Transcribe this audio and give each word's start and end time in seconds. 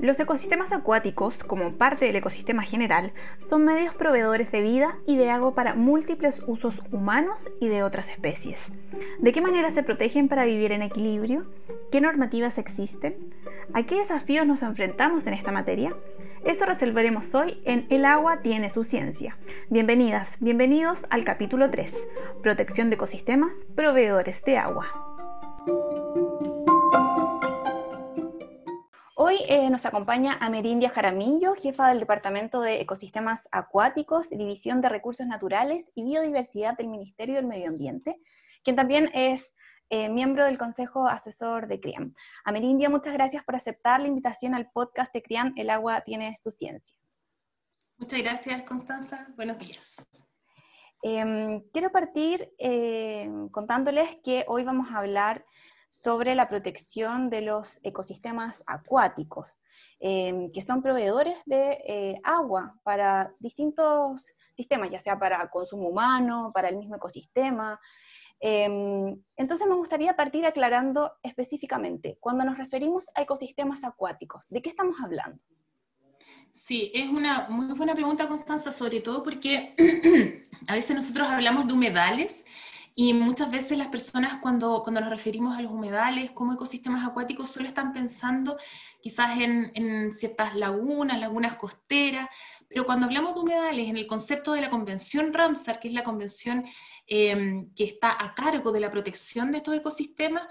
Los 0.00 0.18
ecosistemas 0.18 0.72
acuáticos, 0.72 1.44
como 1.44 1.74
parte 1.74 2.06
del 2.06 2.16
ecosistema 2.16 2.62
general, 2.62 3.12
son 3.36 3.66
medios 3.66 3.94
proveedores 3.94 4.50
de 4.50 4.62
vida 4.62 4.96
y 5.06 5.18
de 5.18 5.30
agua 5.30 5.54
para 5.54 5.74
múltiples 5.74 6.42
usos 6.46 6.80
humanos 6.90 7.50
y 7.60 7.68
de 7.68 7.82
otras 7.82 8.08
especies. 8.08 8.58
¿De 9.18 9.32
qué 9.32 9.42
manera 9.42 9.70
se 9.70 9.82
protegen 9.82 10.28
para 10.28 10.46
vivir 10.46 10.72
en 10.72 10.80
equilibrio? 10.80 11.44
¿Qué 11.92 12.00
normativas 12.00 12.56
existen? 12.56 13.34
¿A 13.74 13.82
qué 13.82 13.96
desafíos 13.96 14.46
nos 14.46 14.62
enfrentamos 14.62 15.26
en 15.26 15.34
esta 15.34 15.52
materia? 15.52 15.94
Eso 16.46 16.64
resolveremos 16.64 17.34
hoy 17.34 17.60
en 17.66 17.86
El 17.90 18.06
agua 18.06 18.40
tiene 18.40 18.70
su 18.70 18.84
ciencia. 18.84 19.36
Bienvenidas, 19.68 20.38
bienvenidos 20.40 21.04
al 21.10 21.24
capítulo 21.24 21.70
3, 21.70 21.92
Protección 22.42 22.88
de 22.88 22.94
ecosistemas, 22.94 23.66
proveedores 23.74 24.42
de 24.44 24.56
agua. 24.56 25.09
Hoy 29.30 29.44
eh, 29.46 29.70
nos 29.70 29.86
acompaña 29.86 30.36
Amerindia 30.40 30.90
Jaramillo, 30.90 31.54
jefa 31.54 31.86
del 31.90 32.00
Departamento 32.00 32.60
de 32.62 32.80
Ecosistemas 32.80 33.48
Acuáticos, 33.52 34.30
División 34.30 34.80
de 34.80 34.88
Recursos 34.88 35.24
Naturales 35.24 35.92
y 35.94 36.02
Biodiversidad 36.02 36.76
del 36.76 36.88
Ministerio 36.88 37.36
del 37.36 37.46
Medio 37.46 37.68
Ambiente, 37.68 38.18
quien 38.64 38.74
también 38.74 39.08
es 39.14 39.54
eh, 39.88 40.08
miembro 40.08 40.46
del 40.46 40.58
Consejo 40.58 41.06
Asesor 41.06 41.68
de 41.68 41.78
CRIAM. 41.78 42.12
Amerindia, 42.44 42.90
muchas 42.90 43.12
gracias 43.12 43.44
por 43.44 43.54
aceptar 43.54 44.00
la 44.00 44.08
invitación 44.08 44.52
al 44.52 44.68
podcast 44.72 45.14
de 45.14 45.22
CRIAM, 45.22 45.52
El 45.54 45.70
agua 45.70 46.00
tiene 46.00 46.34
su 46.34 46.50
ciencia. 46.50 46.96
Muchas 47.98 48.18
gracias, 48.18 48.62
Constanza. 48.64 49.28
Buenos 49.36 49.60
días. 49.60 49.94
Em, 51.02 51.62
quiero 51.72 51.92
partir 51.92 52.52
eh, 52.58 53.30
contándoles 53.52 54.16
que 54.24 54.44
hoy 54.48 54.64
vamos 54.64 54.90
a 54.90 54.98
hablar 54.98 55.46
sobre 55.90 56.34
la 56.34 56.48
protección 56.48 57.28
de 57.28 57.42
los 57.42 57.80
ecosistemas 57.82 58.62
acuáticos, 58.66 59.58
em, 59.98 60.50
que 60.52 60.62
son 60.62 60.80
proveedores 60.80 61.42
de 61.44 61.72
eh, 61.86 62.20
agua 62.22 62.78
para 62.84 63.34
distintos 63.40 64.32
sistemas, 64.54 64.90
ya 64.90 65.00
sea 65.00 65.18
para 65.18 65.50
consumo 65.50 65.88
humano, 65.88 66.48
para 66.54 66.68
el 66.68 66.76
mismo 66.76 66.96
ecosistema. 66.96 67.78
Em, 68.38 69.20
entonces 69.36 69.66
me 69.66 69.74
gustaría 69.74 70.16
partir 70.16 70.46
aclarando 70.46 71.12
específicamente, 71.22 72.16
cuando 72.20 72.44
nos 72.44 72.56
referimos 72.56 73.10
a 73.14 73.22
ecosistemas 73.22 73.84
acuáticos, 73.84 74.46
¿de 74.48 74.62
qué 74.62 74.70
estamos 74.70 74.96
hablando? 75.02 75.42
Sí, 76.52 76.90
es 76.94 77.08
una 77.08 77.48
muy 77.48 77.74
buena 77.74 77.94
pregunta, 77.94 78.28
Constanza, 78.28 78.70
sobre 78.70 79.00
todo 79.00 79.22
porque 79.22 79.74
a 80.68 80.74
veces 80.74 80.94
nosotros 80.94 81.28
hablamos 81.28 81.66
de 81.66 81.72
humedales 81.72 82.44
y 83.02 83.14
muchas 83.14 83.50
veces 83.50 83.78
las 83.78 83.88
personas 83.88 84.40
cuando, 84.42 84.82
cuando 84.82 85.00
nos 85.00 85.08
referimos 85.08 85.56
a 85.56 85.62
los 85.62 85.72
humedales 85.72 86.32
como 86.32 86.52
ecosistemas 86.52 87.02
acuáticos 87.08 87.48
solo 87.48 87.66
están 87.66 87.94
pensando 87.94 88.58
quizás 89.00 89.38
en, 89.40 89.72
en 89.74 90.12
ciertas 90.12 90.54
lagunas, 90.54 91.18
lagunas 91.18 91.56
costeras, 91.56 92.28
pero 92.68 92.84
cuando 92.84 93.06
hablamos 93.06 93.32
de 93.32 93.40
humedales, 93.40 93.88
en 93.88 93.96
el 93.96 94.06
concepto 94.06 94.52
de 94.52 94.60
la 94.60 94.68
Convención 94.68 95.32
Ramsar, 95.32 95.80
que 95.80 95.88
es 95.88 95.94
la 95.94 96.04
convención 96.04 96.66
em, 97.06 97.72
que 97.74 97.84
está 97.84 98.22
a 98.22 98.34
cargo 98.34 98.70
de 98.70 98.80
la 98.80 98.90
protección 98.90 99.50
de 99.50 99.58
estos 99.58 99.76
ecosistemas, 99.76 100.46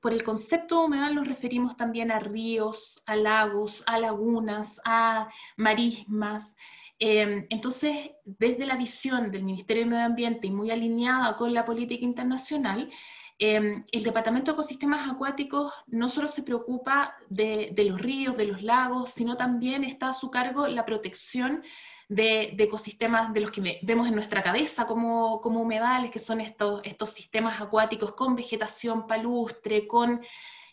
por 0.00 0.14
el 0.14 0.24
concepto 0.24 0.78
de 0.78 0.86
humedal 0.86 1.14
nos 1.14 1.28
referimos 1.28 1.76
también 1.76 2.10
a 2.10 2.18
ríos, 2.18 3.02
a 3.04 3.14
lagos, 3.14 3.82
a 3.86 3.98
lagunas, 3.98 4.80
a 4.86 5.28
marismas, 5.58 6.56
Em, 7.02 7.46
entonces, 7.48 8.10
desde 8.26 8.66
la 8.66 8.76
visión 8.76 9.32
del 9.32 9.42
Ministerio 9.42 9.84
de 9.84 9.90
Medio 9.90 10.04
Ambiente 10.04 10.46
y 10.46 10.50
muy 10.50 10.70
alineada 10.70 11.34
con 11.34 11.54
la 11.54 11.64
política 11.64 12.04
internacional, 12.04 12.90
em, 13.38 13.82
el 13.90 14.02
Departamento 14.02 14.50
de 14.50 14.56
Ecosistemas 14.56 15.08
Acuáticos 15.08 15.72
no 15.86 16.10
solo 16.10 16.28
se 16.28 16.42
preocupa 16.42 17.16
de, 17.30 17.72
los 17.88 17.98
ríos, 17.98 18.36
de 18.36 18.44
los 18.44 18.62
lagos, 18.62 19.12
sino 19.12 19.34
también 19.34 19.82
está 19.82 20.10
a 20.10 20.12
su 20.12 20.30
cargo 20.30 20.66
la 20.66 20.84
protección 20.84 21.62
de, 22.10 22.54
ecosistemas 22.58 23.32
de 23.32 23.40
los 23.40 23.50
que 23.50 23.80
vemos 23.82 24.06
en 24.06 24.14
nuestra 24.14 24.42
cabeza 24.42 24.86
como, 24.86 25.40
como 25.40 25.62
humedales, 25.62 26.10
que 26.10 26.18
son 26.18 26.42
estos, 26.42 26.82
estos 26.84 27.10
sistemas 27.12 27.62
acuáticos 27.62 28.12
con 28.12 28.36
vegetación 28.36 29.06
palustre, 29.06 29.88
con 29.88 30.20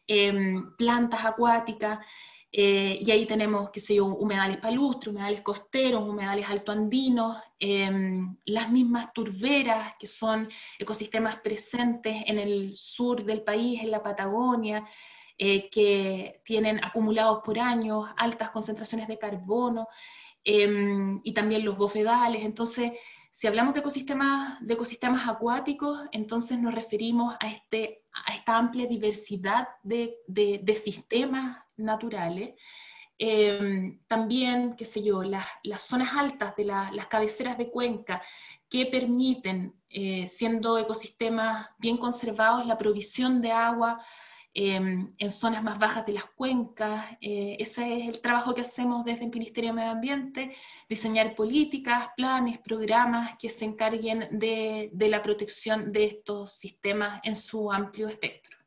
em, 0.07 0.75
plantas 0.75 1.23
acuáticas. 1.23 1.99
Eh, 2.51 2.99
y 3.01 3.11
ahí 3.11 3.25
tenemos, 3.25 3.69
qué 3.71 3.79
sé 3.79 3.95
yo, 3.95 4.05
humedales 4.05 4.57
palustres, 4.57 5.13
humedales 5.13 5.41
costeros, 5.41 6.07
humedales 6.07 6.47
altoandinos, 6.49 7.37
em, 7.59 8.37
las 8.45 8.71
mismas 8.71 9.11
turberas, 9.13 9.95
que 9.99 10.07
son 10.07 10.47
ecosistemas 10.79 11.37
presentes 11.41 12.23
en 12.25 12.39
el 12.39 12.75
sur 12.75 13.23
del 13.23 13.43
país, 13.43 13.81
en 13.83 13.91
la 13.91 14.01
Patagonia, 14.01 14.85
eh, 15.37 15.69
que 15.69 16.41
tienen 16.45 16.83
acumulados 16.83 17.41
por 17.43 17.59
años 17.59 18.09
altas 18.17 18.49
concentraciones 18.49 19.07
de 19.07 19.19
carbono, 19.19 19.87
em, 20.43 21.19
y 21.23 21.33
también 21.33 21.65
los 21.65 21.77
bofedales. 21.77 22.43
Entonces, 22.43 22.93
si 23.37 23.45
hablamos 23.45 23.75
de 23.75 23.81
ecosistemas, 23.81 24.57
de 24.61 24.73
ecosistemas 24.73 25.27
acuáticos, 25.27 26.01
entonces 26.11 26.57
nos 26.57 26.73
referimos 26.73 27.35
a, 27.39 27.47
este, 27.47 28.01
a 28.25 28.33
esta 28.33 28.57
amplia 28.57 28.87
diversidad 28.87 29.67
de, 29.83 30.17
de 30.25 30.73
sistemas 30.73 31.63
naturales. 31.75 32.55
Em, 33.19 33.99
también, 34.07 34.75
qué 34.75 34.85
sé 34.85 35.03
yo, 35.03 35.21
las, 35.21 35.45
las 35.61 35.83
zonas 35.83 36.15
altas 36.15 36.55
de 36.55 36.65
las 36.65 37.05
cabeceras 37.11 37.59
de 37.59 37.69
cuenca 37.69 38.23
que 38.67 38.87
permiten, 38.87 39.75
eh, 39.87 40.27
siendo 40.27 40.79
ecosistemas 40.79 41.67
bien 41.77 41.97
conservados, 41.97 42.65
la 42.65 42.79
provisión 42.79 43.39
de 43.43 43.51
agua 43.51 44.03
en 44.59 45.29
zonas 45.29 45.61
más 45.61 45.77
bajas 45.77 46.05
de 46.07 46.13
las 46.13 46.25
cuencas. 46.25 47.05
Eh, 47.21 47.57
ese 47.59 47.99
es 47.99 48.07
el 48.07 48.21
trabajo 48.21 48.55
que 48.55 48.61
hacemos 48.61 49.05
desde 49.05 49.25
el 49.25 49.29
Ministerio 49.29 49.69
de 49.69 49.75
Medio 49.75 49.91
Ambiente, 49.91 50.55
diseñar 50.89 51.35
políticas, 51.35 52.09
planes, 52.17 52.57
programas 52.59 53.37
que 53.37 53.49
se 53.49 53.65
encarguen 53.65 54.27
de, 54.31 54.89
de 54.91 55.09
la 55.09 55.21
protección 55.21 55.91
de 55.91 56.05
estos 56.05 56.53
sistemas 56.53 57.19
en 57.23 57.35
su 57.35 57.71
amplio 57.71 58.07
espectro. 58.07 58.57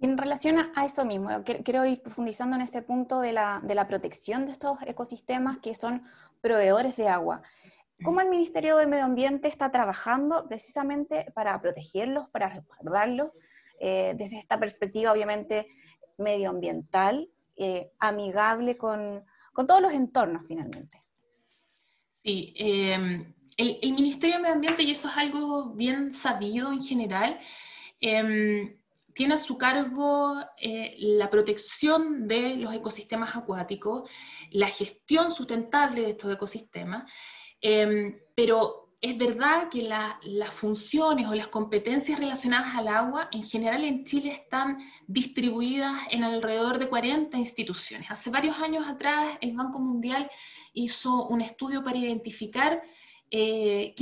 En 0.00 0.16
relación 0.16 0.58
a 0.74 0.84
eso 0.84 1.04
mismo, 1.04 1.30
quiero 1.44 1.84
ir 1.84 2.00
profundizando 2.00 2.54
en 2.54 2.62
ese 2.62 2.82
punto 2.82 3.20
de 3.20 3.32
la, 3.32 3.60
de 3.62 3.74
la, 3.74 3.88
protección 3.88 4.46
de 4.46 4.52
estos 4.52 4.80
ecosistemas 4.82 5.58
que 5.58 5.74
son 5.74 6.02
proveedores 6.40 6.96
de 6.96 7.08
agua. 7.08 7.42
¿Cómo 8.04 8.20
el 8.20 8.28
Ministerio 8.28 8.76
de 8.76 8.86
Medio 8.86 9.04
Ambiente 9.04 9.46
está 9.46 9.70
trabajando 9.70 10.46
precisamente 10.48 11.30
para 11.34 11.60
protegerlos, 11.60 12.28
para 12.30 12.48
resguardarlos, 12.48 13.30
eh, 13.80 14.14
desde 14.16 14.38
esta 14.38 14.58
perspectiva 14.58 15.12
obviamente 15.12 15.66
medioambiental, 16.18 17.28
eh, 17.56 17.90
amigable 17.98 18.76
con, 18.76 19.22
con, 19.52 19.66
todos 19.66 19.82
los 19.82 19.92
entornos 19.92 20.42
finalmente? 20.46 21.02
Sí, 22.22 22.54
em, 22.56 23.34
el, 23.56 23.92
Ministerio 23.92 24.36
de 24.36 24.42
Medio 24.42 24.54
Ambiente, 24.54 24.82
y 24.82 24.92
eso 24.92 25.08
es 25.08 25.16
algo 25.16 25.70
bien 25.70 26.12
sabido 26.12 26.72
en 26.72 26.82
general, 26.82 27.38
eh, 28.00 28.78
tiene 29.14 29.34
a 29.34 29.38
su 29.38 29.58
cargo 29.58 30.36
eh, 30.60 30.94
la 30.98 31.28
protección 31.28 32.26
de 32.26 32.56
los 32.56 32.74
ecosistemas 32.74 33.36
acuáticos, 33.36 34.08
la 34.50 34.68
gestión 34.68 35.30
sustentable 35.30 36.02
de 36.02 36.10
estos 36.10 36.32
ecosistemas, 36.32 37.10
em, 37.60 38.18
pero 38.34 38.81
es 39.02 39.18
verdad 39.18 39.68
que 39.68 39.82
las 39.82 40.54
funciones 40.54 41.26
o 41.26 41.34
las 41.34 41.48
competencias 41.48 42.20
relacionadas 42.20 42.76
al 42.76 42.86
agua 42.86 43.28
en 43.32 43.42
general 43.42 43.84
en 43.84 44.04
Chile 44.04 44.30
están 44.30 44.78
distribuidas 45.08 45.92
en 46.12 46.22
alrededor 46.22 46.78
de 46.78 46.88
40 46.88 47.36
instituciones. 47.36 48.08
Hace 48.12 48.30
varios 48.30 48.56
años 48.58 48.86
atrás 48.86 49.36
el 49.40 49.56
Banco 49.56 49.80
Mundial 49.80 50.30
hizo 50.72 51.26
un 51.26 51.40
estudio 51.40 51.82
para 51.82 51.98
identificar 51.98 52.80
eh, 53.28 53.92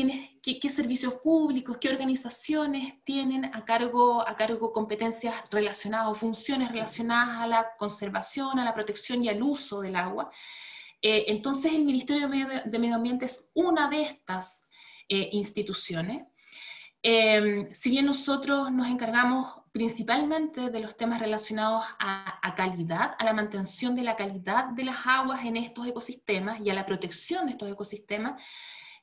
qué, 0.43 0.69
servicios 0.69 1.15
públicos, 1.22 1.78
qué 1.81 1.89
organizaciones 1.89 3.03
tienen 3.03 3.47
a 3.47 3.65
cargo, 3.65 4.28
a 4.28 4.34
cargo 4.34 4.71
competencias 4.71 5.34
relacionadas 5.51 6.09
o 6.09 6.15
funciones 6.15 6.71
relacionadas 6.71 7.39
a 7.39 7.47
la 7.47 7.71
conservación, 7.78 8.59
a 8.59 8.65
la 8.66 8.75
protección 8.75 9.25
y 9.25 9.30
al 9.30 9.42
uso 9.42 9.80
del 9.80 9.97
agua. 9.97 10.30
Eh, 11.01 11.25
entonces 11.28 11.72
el 11.72 11.86
Ministerio 11.86 12.28
de 12.28 12.78
Medio, 12.78 12.95
Ambiente 12.95 13.25
es 13.25 13.48
una 13.54 13.89
de 13.89 14.03
estas 14.03 14.66
eh, 15.10 15.28
instituciones. 15.33 16.22
si 17.03 17.91
bien 17.91 18.07
nosotros 18.07 18.71
nos 18.72 18.86
encargamos 18.89 19.54
principalmente 19.72 20.71
de 20.71 20.80
los 20.80 20.97
temas 20.97 21.21
relacionados 21.21 21.84
a, 21.98 22.54
calidad, 22.57 23.15
a 23.18 23.24
la 23.24 23.33
mantención 23.33 23.95
de 23.95 24.03
la 24.03 24.16
calidad 24.16 24.71
de 24.71 24.84
las 24.84 25.07
aguas 25.07 25.45
en 25.45 25.57
estos 25.57 25.86
ecosistemas 25.86 26.60
y 26.60 26.71
a 26.71 26.74
la 26.74 26.86
protección 26.86 27.47
de 27.47 27.53
estos 27.53 27.71
ecosistemas, 27.71 28.41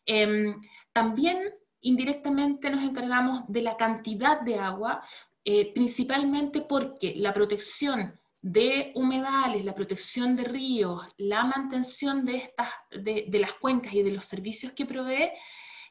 Em, 0.08 0.62
también 0.94 1.38
indirectamente 1.82 2.70
nos 2.70 2.84
encargamos 2.84 3.42
de 3.50 3.62
la 3.62 3.76
cantidad 3.76 4.40
de 4.42 4.58
agua, 4.58 5.02
eh, 5.44 5.74
principalmente 5.74 6.62
porque 6.62 7.14
la 7.18 7.34
protección 7.34 8.18
de 8.42 8.94
humedales, 8.96 9.66
la 9.66 9.76
protección 9.76 10.36
de 10.36 10.46
ríos, 10.46 11.14
la 11.18 11.44
mantención 11.44 12.24
de, 12.24 12.38
estas, 12.38 12.70
de, 12.92 13.28
las 13.40 13.54
cuencas 13.54 13.94
y 13.94 14.02
de 14.02 14.12
los 14.12 14.26
servicios 14.26 14.72
que 14.72 14.86
provee, 14.86 15.30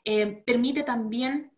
eh, 0.08 0.40
permite 0.46 0.84
también 0.84 1.52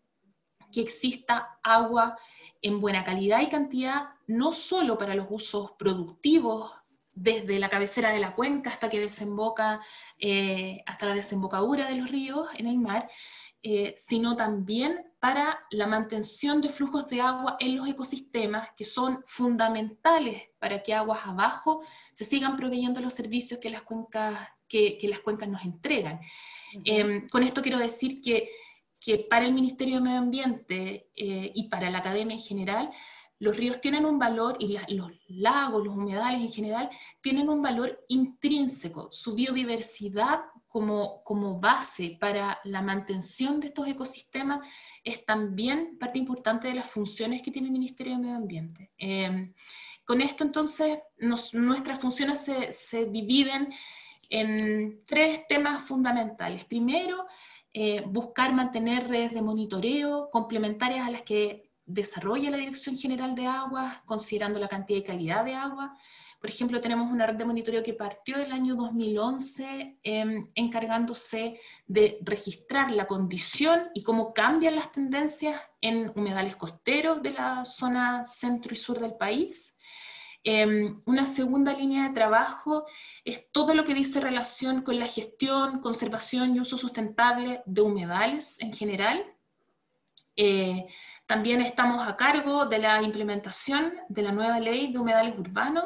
que 0.71 0.81
exista 0.81 1.59
agua 1.61 2.17
en 2.63 2.81
buena 2.81 3.03
calidad 3.03 3.41
y 3.41 3.47
cantidad, 3.47 4.09
no 4.25 4.51
solo 4.51 4.97
para 4.97 5.13
los 5.13 5.27
usos 5.29 5.73
productivos 5.77 6.71
desde 7.13 7.59
la 7.59 7.69
cabecera 7.69 8.11
de 8.11 8.19
la 8.19 8.33
cuenca 8.33 8.71
hasta 8.71 8.89
que 8.89 8.99
desemboca, 8.99 9.81
eh, 10.17 10.81
hasta 10.87 11.05
la 11.05 11.13
desembocadura 11.13 11.87
de 11.87 11.97
los 11.97 12.09
ríos 12.09 12.47
en 12.55 12.65
el 12.65 12.79
mar, 12.79 13.07
eh, 13.61 13.93
sino 13.95 14.35
también 14.35 15.05
para 15.19 15.59
la 15.69 15.85
mantención 15.85 16.59
de 16.59 16.69
flujos 16.69 17.07
de 17.07 17.21
agua 17.21 17.55
en 17.59 17.77
los 17.77 17.87
ecosistemas 17.87 18.69
que 18.75 18.83
son 18.83 19.21
fundamentales 19.27 20.43
para 20.57 20.81
que 20.81 20.95
aguas 20.95 21.19
abajo 21.25 21.83
se 22.13 22.23
sigan 22.23 22.57
proveyendo 22.57 22.99
los 22.99 23.13
servicios 23.13 23.59
que 23.59 23.69
las 23.69 23.83
cuencas, 23.83 24.49
que, 24.69 24.97
las 25.09 25.19
cuencas 25.19 25.49
nos 25.49 25.63
entregan. 25.63 26.21
Em, 26.85 27.27
con 27.27 27.43
esto 27.43 27.61
quiero 27.61 27.79
decir 27.79 28.21
que, 28.21 28.49
que, 29.01 29.17
para 29.29 29.45
el 29.45 29.53
Ministerio 29.53 29.95
de 29.95 30.01
Medio 30.01 30.19
Ambiente 30.19 31.09
eh, 31.15 31.51
y 31.53 31.67
para 31.67 31.89
la 31.89 31.97
academia 31.97 32.35
en 32.35 32.43
general, 32.43 32.91
los 33.39 33.55
ríos 33.55 33.79
tienen 33.79 34.05
un 34.05 34.19
valor, 34.19 34.57
y 34.59 34.77
los 34.93 35.11
lagos, 35.27 35.85
los 35.85 35.95
humedales 35.95 36.41
en 36.41 36.51
general, 36.51 36.89
tienen 37.21 37.49
un 37.49 37.61
valor 37.61 38.05
intrínseco. 38.09 39.07
Su 39.11 39.33
biodiversidad 39.33 40.41
como, 40.67 41.23
como 41.23 41.59
base 41.59 42.17
para 42.19 42.59
la 42.65 42.81
mantención 42.81 43.61
de 43.61 43.67
estos 43.67 43.87
ecosistemas 43.87 44.67
es 45.03 45.25
también 45.25 45.97
parte 45.97 46.19
importante 46.19 46.67
de 46.67 46.75
las 46.75 46.91
funciones 46.91 47.41
que 47.41 47.51
tiene 47.51 47.69
el 47.69 47.73
Ministerio 47.73 48.13
de 48.13 48.19
Medio 48.19 48.35
Ambiente. 48.35 48.91
Em, 48.97 49.53
con 50.03 50.21
esto 50.21 50.43
entonces 50.43 50.99
nuestras 51.53 51.99
funciones 51.99 52.39
se, 52.39 52.73
se, 52.73 53.05
dividen 53.05 53.71
en 54.29 55.03
tres 55.05 55.47
temas 55.47 55.85
fundamentales. 55.85 56.65
Primero, 56.65 57.25
eh, 57.73 58.03
buscar 58.05 58.53
mantener 58.53 59.07
redes 59.07 59.33
de 59.33 59.41
monitoreo 59.41 60.29
complementarias 60.31 61.07
a 61.07 61.11
las 61.11 61.21
que 61.23 61.69
desarrolla 61.85 62.51
la 62.51 62.57
Dirección 62.57 62.97
General 62.97 63.35
de 63.35 63.47
Aguas, 63.47 63.97
considerando 64.05 64.59
la 64.59 64.67
cantidad 64.67 64.99
y 64.99 65.03
calidad 65.03 65.43
de 65.43 65.55
agua. 65.55 65.95
Por 66.39 66.49
ejemplo, 66.49 66.79
tenemos 66.79 67.11
una 67.11 67.25
red 67.25 67.35
de 67.35 67.45
monitoreo 67.45 67.83
que 67.83 67.93
partió 67.93 68.37
el 68.37 68.51
año 68.51 68.75
2011 68.75 69.99
em, 70.03 70.49
encargándose 70.55 71.59
de 71.85 72.19
registrar 72.21 72.91
la 72.91 73.07
condición 73.07 73.89
y 73.93 74.03
cómo 74.03 74.33
cambian 74.33 74.75
las 74.75 74.91
tendencias 74.91 75.59
en 75.81 76.11
humedales 76.15 76.55
costeros 76.55 77.21
de 77.21 77.31
la 77.31 77.65
zona 77.65 78.23
centro 78.23 78.73
y 78.73 78.77
sur 78.77 78.99
del 78.99 79.15
país. 79.15 79.75
Em, 80.51 80.99
una 81.05 81.27
segunda 81.27 81.73
línea 81.73 82.07
de 82.07 82.15
trabajo 82.15 82.87
es 83.23 83.51
todo 83.51 83.75
lo 83.75 83.83
que 83.83 83.93
dice 83.93 84.19
relación 84.19 84.81
con 84.81 84.97
la 84.97 85.05
gestión, 85.05 85.79
conservación 85.79 86.55
y 86.55 86.59
uso 86.59 86.75
sustentable 86.75 87.61
de 87.67 87.81
humedales 87.81 88.59
en 88.59 88.73
general. 88.73 89.23
Eh, 90.35 90.87
también 91.27 91.61
estamos 91.61 92.07
a 92.07 92.17
cargo 92.17 92.65
de 92.65 92.79
la 92.79 92.99
implementación 93.03 93.93
de 94.09 94.23
la 94.23 94.31
nueva 94.31 94.59
ley 94.59 94.91
de 94.91 94.97
humedales 94.97 95.37
urbanos, 95.37 95.85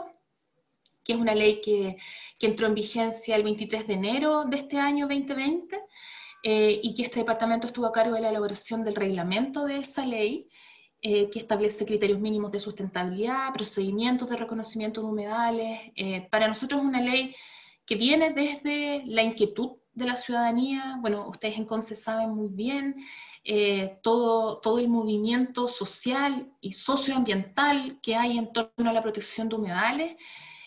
que 1.03 1.11
es 1.11 1.19
una 1.19 1.35
ley 1.35 1.59
que, 1.59 1.97
entró 2.39 2.67
en 2.67 2.73
vigencia 2.73 3.35
el 3.35 3.43
23 3.43 3.85
de 3.85 3.93
enero 3.93 4.45
de 4.45 4.57
este 4.57 4.77
año 4.77 5.07
2020 5.07 5.77
eh, 6.43 6.79
y 6.81 6.95
que 6.95 7.03
este 7.03 7.19
departamento 7.19 7.67
estuvo 7.67 7.85
a 7.85 7.91
cargo 7.91 8.15
de 8.15 8.21
la 8.21 8.29
elaboración 8.29 8.81
del 8.85 8.95
reglamento 8.95 9.65
de 9.65 9.79
esa 9.79 10.05
ley, 10.05 10.47
eh, 11.05 11.29
que 11.29 11.39
establece 11.39 11.85
criterios 11.85 12.17
mínimos 12.17 12.49
de 12.49 12.61
sustentabilidad, 12.61 13.51
procedimientos 13.51 14.29
de 14.29 14.37
reconocimiento 14.37 15.01
de 15.01 15.07
humedales. 15.07 15.81
Eh, 15.97 16.29
para 16.31 16.47
nosotros 16.47 16.79
es 16.79 16.87
una 16.87 17.01
ley 17.01 17.35
que 17.85 17.95
viene 17.95 18.29
desde 18.29 19.03
la 19.05 19.21
inquietud 19.21 19.73
de 19.93 20.05
la 20.05 20.15
ciudadanía. 20.15 20.97
Bueno, 21.01 21.27
ustedes 21.27 21.57
en 21.57 21.65
CONCE 21.65 21.97
saben 21.97 22.29
muy 22.29 22.47
bien 22.47 22.95
eh, 23.43 23.99
todo, 24.01 24.59
todo 24.59 24.79
el 24.79 24.87
movimiento 24.87 25.67
social 25.67 26.49
y 26.61 26.71
socioambiental 26.71 27.99
que 28.01 28.15
hay 28.15 28.37
en 28.37 28.53
torno 28.53 28.89
a 28.89 28.93
la 28.93 29.03
protección 29.03 29.49
de 29.49 29.55
humedales. 29.57 30.15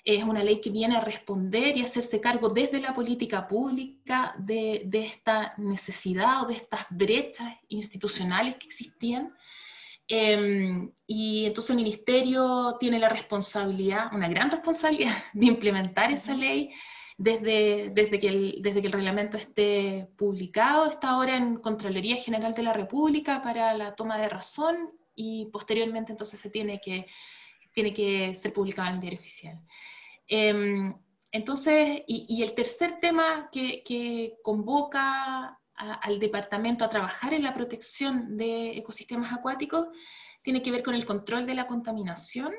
Es 0.05 0.23
una 0.23 0.45
ley 0.45 0.61
que 0.61 0.69
viene 0.69 0.97
a 0.97 1.01
responder 1.01 1.79
y 1.79 1.83
hacerse 1.83 2.21
cargo 2.21 2.51
desde 2.51 2.79
la 2.79 2.93
política 2.93 3.49
pública 3.49 4.35
de, 4.39 4.83
de 4.85 5.07
esta 5.07 5.55
necesidad 5.57 6.43
o 6.43 6.47
de 6.47 6.57
estas 6.57 6.85
brechas 6.91 7.55
institucionales 7.69 8.57
que 8.57 8.67
existían. 8.67 9.33
Em, 10.09 10.93
y 11.07 11.47
entonces 11.47 11.71
el 11.71 11.77
ministerio 11.77 12.77
tiene 12.79 12.99
la 12.99 13.09
responsabilidad, 13.09 14.13
una 14.13 14.29
gran 14.29 14.51
responsabilidad, 14.51 15.13
de 15.33 15.47
implementar 15.47 16.13
esa 16.13 16.35
ley 16.35 16.71
desde, 17.19 17.91
desde, 17.91 18.21
que 18.21 18.29
el, 18.29 18.59
desde 18.61 18.81
que 18.81 18.87
el 18.87 18.93
reglamento 18.93 19.37
esté 19.37 20.09
publicado, 20.17 20.91
está 20.91 21.11
ahora 21.11 21.37
en 21.37 21.57
Contraloría 21.57 22.17
General 22.17 22.55
de 22.55 22.63
la 22.63 22.73
República 22.73 23.43
para 23.43 23.75
la 23.75 23.95
toma 23.95 24.19
de 24.19 24.29
razón 24.29 24.91
y 25.15 25.47
posteriormente 25.47 26.13
entonces 26.13 26.39
se 26.39 26.51
tiene 26.51 26.81
que, 26.81 27.07
tiene 27.73 27.93
que 27.93 28.35
ser 28.35 28.53
publicado 28.53 28.89
en 28.89 28.95
el 28.95 29.01
diario 29.01 29.19
oficial. 29.19 29.61
Em, 30.29 30.95
entonces, 31.33 32.03
y, 32.07 32.43
el 32.43 32.55
tercer 32.55 32.99
tema 33.01 33.49
que, 33.51 33.83
que 33.83 34.37
convoca 34.43 35.59
al 35.77 36.19
departamento 36.19 36.85
a 36.85 36.89
trabajar 36.89 37.35
en 37.35 37.43
la 37.43 37.55
protección 37.55 38.37
de 38.37 38.79
ecosistemas 38.79 39.33
acuáticos 39.33 39.89
tiene 40.43 40.63
que 40.63 40.71
ver 40.71 40.83
con 40.83 40.95
el 40.95 41.05
control 41.05 41.47
de 41.47 41.55
la 41.55 41.67
contaminación. 41.67 42.53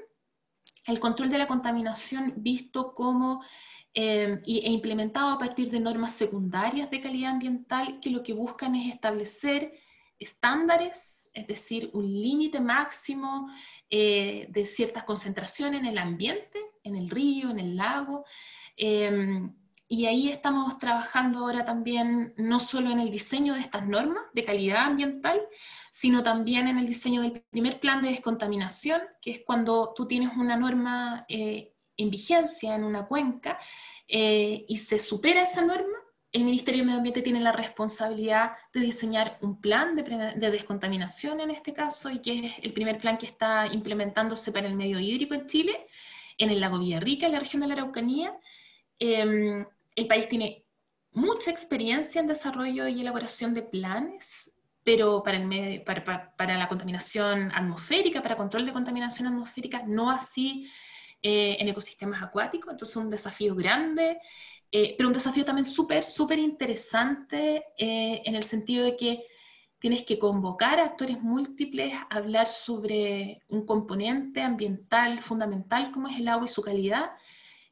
El 0.86 1.00
control 1.00 1.30
de 1.30 1.38
la 1.38 1.48
contaminación 1.48 2.34
visto 2.38 2.94
como 2.94 3.42
Em, 4.00 4.42
e 4.46 4.70
implementado 4.72 5.32
a 5.32 5.40
partir 5.40 5.72
de 5.72 5.80
normas 5.80 6.14
secundarias 6.14 6.92
de 6.92 7.02
calidad 7.02 7.32
ambiental 7.32 8.00
que 8.00 8.12
lo 8.12 8.22
que 8.22 8.32
buscan 8.32 8.76
es 8.76 8.94
establecer 8.94 9.72
estándares, 10.20 11.32
es 11.34 11.48
decir, 11.48 11.90
un 11.94 12.06
límite 12.06 12.60
máximo 12.60 13.50
eh, 13.90 14.46
de 14.52 14.66
ciertas 14.68 15.04
concentraciones 15.04 15.80
en 15.80 15.88
el 15.88 15.98
ambiente, 15.98 16.60
en 16.84 16.96
el 16.96 17.10
río, 17.10 17.50
en 17.50 17.58
el 17.58 17.76
lago. 17.76 18.24
Em, 18.76 19.52
y 19.88 20.06
ahí 20.06 20.30
estamos 20.30 20.78
trabajando 20.80 21.40
ahora 21.40 21.64
también 21.64 22.34
no 22.38 22.60
solo 22.60 22.92
en 22.92 23.00
el 23.00 23.10
diseño 23.10 23.54
de 23.54 23.62
estas 23.62 23.88
normas 23.88 24.24
de 24.34 24.44
calidad 24.44 24.86
ambiental, 24.86 25.42
sino 25.92 26.24
también 26.24 26.68
en 26.68 26.78
el 26.78 26.86
diseño 26.86 27.22
del 27.22 27.42
primer 27.50 27.80
plan 27.80 28.02
de 28.02 28.10
descontaminación, 28.10 29.02
que 29.22 29.32
es 29.32 29.42
cuando 29.46 29.94
tú 29.96 30.06
tienes 30.06 30.36
una 30.36 30.58
norma 30.58 31.26
eh, 31.30 31.74
en 31.96 32.10
vigencia 32.10 32.76
en 32.76 32.84
una 32.84 33.08
cuenca 33.08 33.58
eh, 34.08 34.66
y 34.68 34.78
se 34.78 35.00
supera 35.00 35.42
esa 35.42 35.66
norma, 35.66 35.98
el 36.34 36.44
Ministerio 36.44 36.82
de 36.82 36.86
Medio 36.86 36.98
Ambiente 36.98 37.22
tiene 37.22 37.40
la 37.40 37.54
responsabilidad 37.54 38.52
de 38.74 38.82
diseñar 38.82 39.38
un 39.42 39.60
plan 39.62 39.96
de, 39.96 40.04
de, 40.04 40.52
descontaminación 40.52 41.40
en 41.40 41.50
este 41.50 41.74
caso, 41.74 42.12
y 42.12 42.20
que 42.20 42.46
es 42.46 42.54
el 42.62 42.74
primer 42.74 43.00
plan 43.00 43.18
que 43.18 43.26
está 43.26 43.66
implementándose 43.68 44.52
para 44.52 44.68
el 44.68 44.76
medio 44.76 45.00
hídrico 45.00 45.34
en 45.34 45.48
Chile, 45.48 45.88
en 46.38 46.52
el 46.52 46.60
lago 46.60 46.80
Villarrica, 46.80 47.26
en 47.26 47.32
la 47.32 47.40
región 47.40 47.62
de 47.62 47.70
la 47.70 47.74
Araucanía. 47.76 48.38
Em, 49.00 49.66
el 49.98 50.08
país 50.08 50.30
tiene 50.30 50.64
mucha 51.12 51.50
experiencia 51.50 52.22
en 52.22 52.28
desarrollo 52.28 52.88
y 52.88 53.02
elaboración 53.02 53.54
de 53.54 53.64
planes, 53.64 54.54
pero 54.84 55.24
para, 55.24 55.38
la 56.58 56.68
contaminación 56.70 57.52
atmosférica, 57.52 58.22
para 58.22 58.38
control 58.38 58.66
de 58.66 58.72
contaminación 58.72 59.28
atmosférica, 59.28 59.84
no 59.86 60.10
así 60.10 60.70
eh, 61.22 61.58
en 61.60 61.68
ecosistemas 61.68 62.22
acuáticos, 62.22 62.72
entonces 62.72 62.96
un 62.96 63.10
desafío 63.10 63.56
grande, 63.56 64.20
eh, 64.72 64.96
pero 64.98 65.10
un 65.10 65.14
desafío 65.14 65.44
también 65.44 65.66
súper, 65.66 66.06
súper 66.06 66.38
interesante 66.38 67.66
eh, 67.78 68.22
en 68.24 68.36
el 68.36 68.44
sentido 68.44 68.86
de 68.86 68.96
que 68.96 69.26
tienes 69.80 70.04
que 70.04 70.20
convocar 70.20 70.80
a 70.80 70.86
actores 70.86 71.20
múltiples 71.22 71.94
a 71.94 72.16
hablar 72.16 72.48
sobre 72.48 73.42
un 73.48 73.66
componente 73.66 74.42
ambiental 74.42 75.20
fundamental 75.20 75.92
como 75.92 76.08
es 76.08 76.20
el 76.20 76.28
agua 76.28 76.46
y 76.46 76.50
su 76.50 76.62
calidad. 76.62 77.12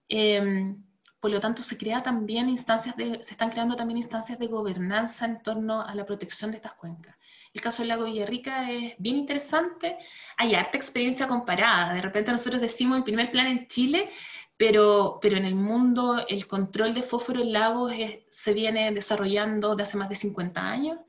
Em, 0.08 0.85
por 1.26 1.32
lo 1.32 1.40
tanto, 1.40 1.64
se, 1.64 1.76
crea 1.76 2.04
también 2.04 2.48
instancias 2.50 2.96
de, 2.98 3.18
se 3.24 3.34
están 3.34 3.50
creando 3.50 3.76
también 3.76 3.98
instancias 3.98 4.38
de 4.38 4.46
gobernanza 4.46 5.26
en 5.26 5.42
torno 5.42 5.82
a 5.82 5.96
la 5.96 6.06
protección 6.06 6.52
de 6.52 6.58
estas 6.58 6.76
cuencas. 6.76 7.16
El 7.52 7.62
caso 7.62 7.82
del 7.82 7.90
lago 7.90 8.04
Villarrica 8.06 8.72
es 8.72 8.94
bien 9.00 9.16
interesante. 9.16 9.98
Hay 10.38 10.54
harta 10.54 10.78
experiencia 10.78 11.28
comparada. 11.28 11.96
De 11.96 12.02
repente 12.04 12.30
nosotros 12.30 12.62
decimos 12.62 13.00
el 13.00 13.04
primer 13.04 13.32
plan 13.32 13.48
en 13.48 13.68
Chile, 13.68 14.08
pero, 14.56 15.18
pero 15.20 15.36
en 15.36 15.46
el 15.46 15.56
mundo 15.56 16.24
el 16.30 16.46
control 16.46 16.94
de 16.94 17.02
fósforo 17.02 17.42
en 17.42 17.54
lagos 17.54 17.92
se 18.30 18.54
viene 18.54 18.92
desarrollando 18.92 19.76
de 19.76 19.82
hace 19.82 19.98
más 19.98 20.10
de 20.10 20.16
50 20.18 20.62
años. 20.62 21.00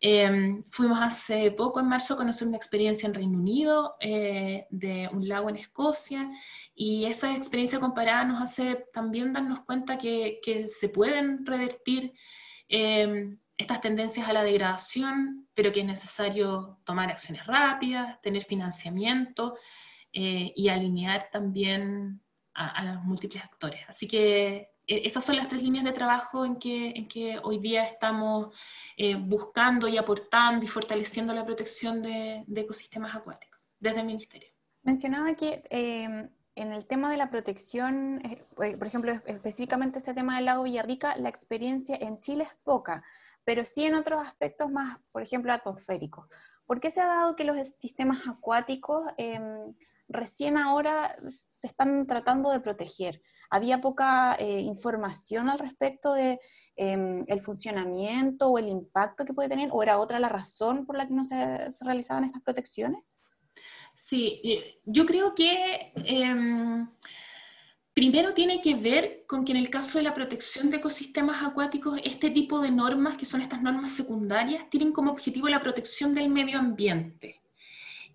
Em, 0.00 0.62
fuimos 0.70 1.00
hace 1.00 1.50
poco, 1.50 1.80
en 1.80 1.88
marzo, 1.88 2.14
a 2.14 2.16
conocer 2.16 2.46
una 2.46 2.56
experiencia 2.56 3.06
en 3.08 3.14
Reino 3.14 3.36
Unido 3.36 3.96
eh, 4.00 4.66
de 4.70 5.08
un 5.12 5.26
lago 5.26 5.48
en 5.48 5.56
Escocia 5.56 6.30
y 6.72 7.06
esa 7.06 7.34
experiencia 7.34 7.80
comparada 7.80 8.24
nos 8.24 8.40
hace 8.40 8.86
también 8.92 9.32
darnos 9.32 9.60
cuenta 9.64 9.98
que, 9.98 10.38
que 10.40 10.68
se 10.68 10.88
pueden 10.88 11.44
revertir 11.44 12.12
em, 12.68 13.38
estas 13.56 13.80
tendencias 13.80 14.28
a 14.28 14.32
la 14.32 14.44
degradación, 14.44 15.48
pero 15.52 15.72
que 15.72 15.80
es 15.80 15.86
necesario 15.86 16.78
tomar 16.84 17.10
acciones 17.10 17.44
rápidas, 17.46 18.20
tener 18.22 18.44
financiamiento 18.44 19.56
eh, 20.12 20.52
y 20.54 20.68
alinear 20.68 21.28
también 21.30 22.22
a, 22.54 22.84
los 22.84 23.04
múltiples 23.04 23.42
actores. 23.42 23.80
Así 23.88 24.08
que 24.08 24.70
e, 24.86 25.06
esas 25.06 25.24
son 25.24 25.36
las 25.36 25.48
tres 25.48 25.62
líneas 25.62 25.84
de 25.84 25.92
trabajo 25.92 26.44
en 26.44 26.56
que, 26.56 26.90
en 26.90 27.08
que 27.08 27.38
hoy 27.42 27.58
día 27.58 27.84
estamos 27.84 28.56
eh, 29.00 29.14
buscando 29.14 29.86
y 29.86 29.96
aportando 29.96 30.64
y 30.64 30.68
fortaleciendo 30.68 31.32
la 31.32 31.46
protección 31.46 32.02
de, 32.02 32.44
ecosistemas 32.56 33.14
acuáticos 33.14 33.60
desde 33.78 34.00
el 34.00 34.06
Ministerio. 34.06 34.48
Mencionaba 34.82 35.36
que 35.36 35.62
eh, 35.70 36.28
en 36.56 36.72
el 36.72 36.88
tema 36.88 37.08
de 37.08 37.16
la 37.16 37.30
protección, 37.30 38.20
eh, 38.24 38.44
por 38.76 38.88
ejemplo, 38.88 39.12
específicamente 39.24 40.00
este 40.00 40.14
tema 40.14 40.34
del 40.34 40.46
lago 40.46 40.64
Villarrica, 40.64 41.16
la 41.16 41.28
experiencia 41.28 41.96
en 42.00 42.18
Chile 42.18 42.42
es 42.42 42.56
poca, 42.64 43.04
pero 43.44 43.64
sí 43.64 43.84
en 43.84 43.94
otros 43.94 44.26
aspectos 44.26 44.68
más, 44.68 44.98
por 45.12 45.22
ejemplo, 45.22 45.52
atmosféricos. 45.52 46.26
¿Por 46.66 46.80
qué 46.80 46.90
se 46.90 47.00
ha 47.00 47.06
dado 47.06 47.36
que 47.36 47.44
los 47.44 47.68
sistemas 47.78 48.26
acuáticos 48.26 49.04
em, 49.16 49.76
recién 50.08 50.56
ahora 50.56 51.14
se 51.28 51.66
están 51.66 52.06
tratando 52.06 52.50
de 52.50 52.60
proteger. 52.60 53.22
Había 53.50 53.80
poca 53.80 54.34
eh, 54.38 54.60
información 54.60 55.48
al 55.48 55.58
respecto 55.58 56.12
de 56.12 56.38
em, 56.76 57.24
funcionamiento 57.40 58.48
o 58.48 58.58
el 58.58 58.68
impacto 58.68 59.24
que 59.24 59.34
puede 59.34 59.48
tener, 59.48 59.70
o 59.72 59.82
era 59.82 59.98
otra 59.98 60.18
la 60.18 60.28
razón 60.28 60.86
por 60.86 60.96
la 60.96 61.06
que 61.06 61.14
no 61.14 61.24
se, 61.24 61.68
realizaban 61.80 62.24
estas 62.24 62.42
protecciones. 62.42 63.04
Sí, 63.94 64.40
eh, 64.44 64.80
yo 64.84 65.04
creo 65.06 65.34
que 65.34 65.92
em, 65.94 66.88
primero 67.92 68.32
tiene 68.32 68.60
que 68.60 68.76
ver 68.76 69.24
con 69.26 69.44
que 69.44 69.52
en 69.52 69.58
el 69.58 69.70
caso 69.70 69.98
de 69.98 70.04
la 70.04 70.14
protección 70.14 70.70
de 70.70 70.76
ecosistemas 70.76 71.42
acuáticos, 71.42 72.00
este 72.04 72.30
tipo 72.30 72.60
de 72.60 72.70
normas, 72.70 73.16
que 73.16 73.24
son 73.24 73.40
estas 73.40 73.60
normas 73.60 73.90
secundarias, 73.90 74.70
tienen 74.70 74.92
como 74.92 75.10
objetivo 75.10 75.48
la 75.48 75.60
protección 75.60 76.14
del 76.14 76.28
medio 76.28 76.58
ambiente. 76.58 77.40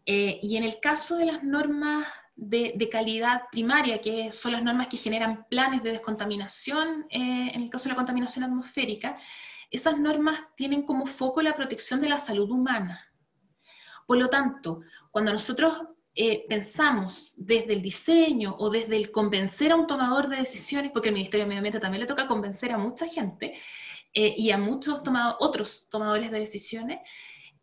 Eh, 0.05 0.39
y 0.41 0.57
en 0.57 0.63
el 0.63 0.79
caso 0.79 1.17
de 1.17 1.25
las 1.25 1.43
normas 1.43 2.05
de, 2.35 2.89
calidad 2.91 3.43
primaria, 3.51 4.01
que 4.01 4.31
son 4.31 4.51
las 4.51 4.63
normas 4.63 4.87
que 4.87 4.97
generan 4.97 5.45
planes 5.47 5.83
de 5.83 5.91
descontaminación, 5.91 7.05
eh, 7.09 7.51
en 7.53 7.61
el 7.61 7.69
caso 7.69 7.85
de 7.85 7.91
la 7.91 7.95
contaminación 7.95 8.43
atmosférica, 8.43 9.15
esas 9.71 9.97
normas 9.97 10.39
tienen 10.55 10.83
como 10.83 11.05
foco 11.05 11.41
la 11.41 11.55
protección 11.55 12.01
de 12.01 12.09
la 12.09 12.17
salud 12.17 12.49
humana. 12.51 13.07
Por 14.05 14.17
lo 14.17 14.29
tanto, 14.29 14.81
cuando 15.09 15.31
nosotros 15.31 15.81
eh, 16.15 16.45
pensamos 16.47 17.33
desde 17.37 17.73
el 17.73 17.81
diseño 17.81 18.55
o 18.59 18.69
desde 18.69 18.97
el 18.97 19.09
convencer 19.09 19.71
a 19.71 19.75
un 19.75 19.87
tomador 19.87 20.27
de 20.27 20.37
decisiones, 20.37 20.91
porque 20.91 21.09
el 21.09 21.15
Ministerio 21.15 21.45
de 21.45 21.47
Medio 21.47 21.59
Ambiente 21.59 21.79
también 21.79 22.01
le 22.01 22.07
toca 22.07 22.27
convencer 22.27 22.71
a 22.71 22.77
mucha 22.77 23.07
gente 23.07 23.57
y 24.15 24.51
a 24.51 24.59
muchos 24.59 25.01
otros 25.39 25.87
tomadores 25.89 26.29
de 26.29 26.37
decisiones, 26.37 26.99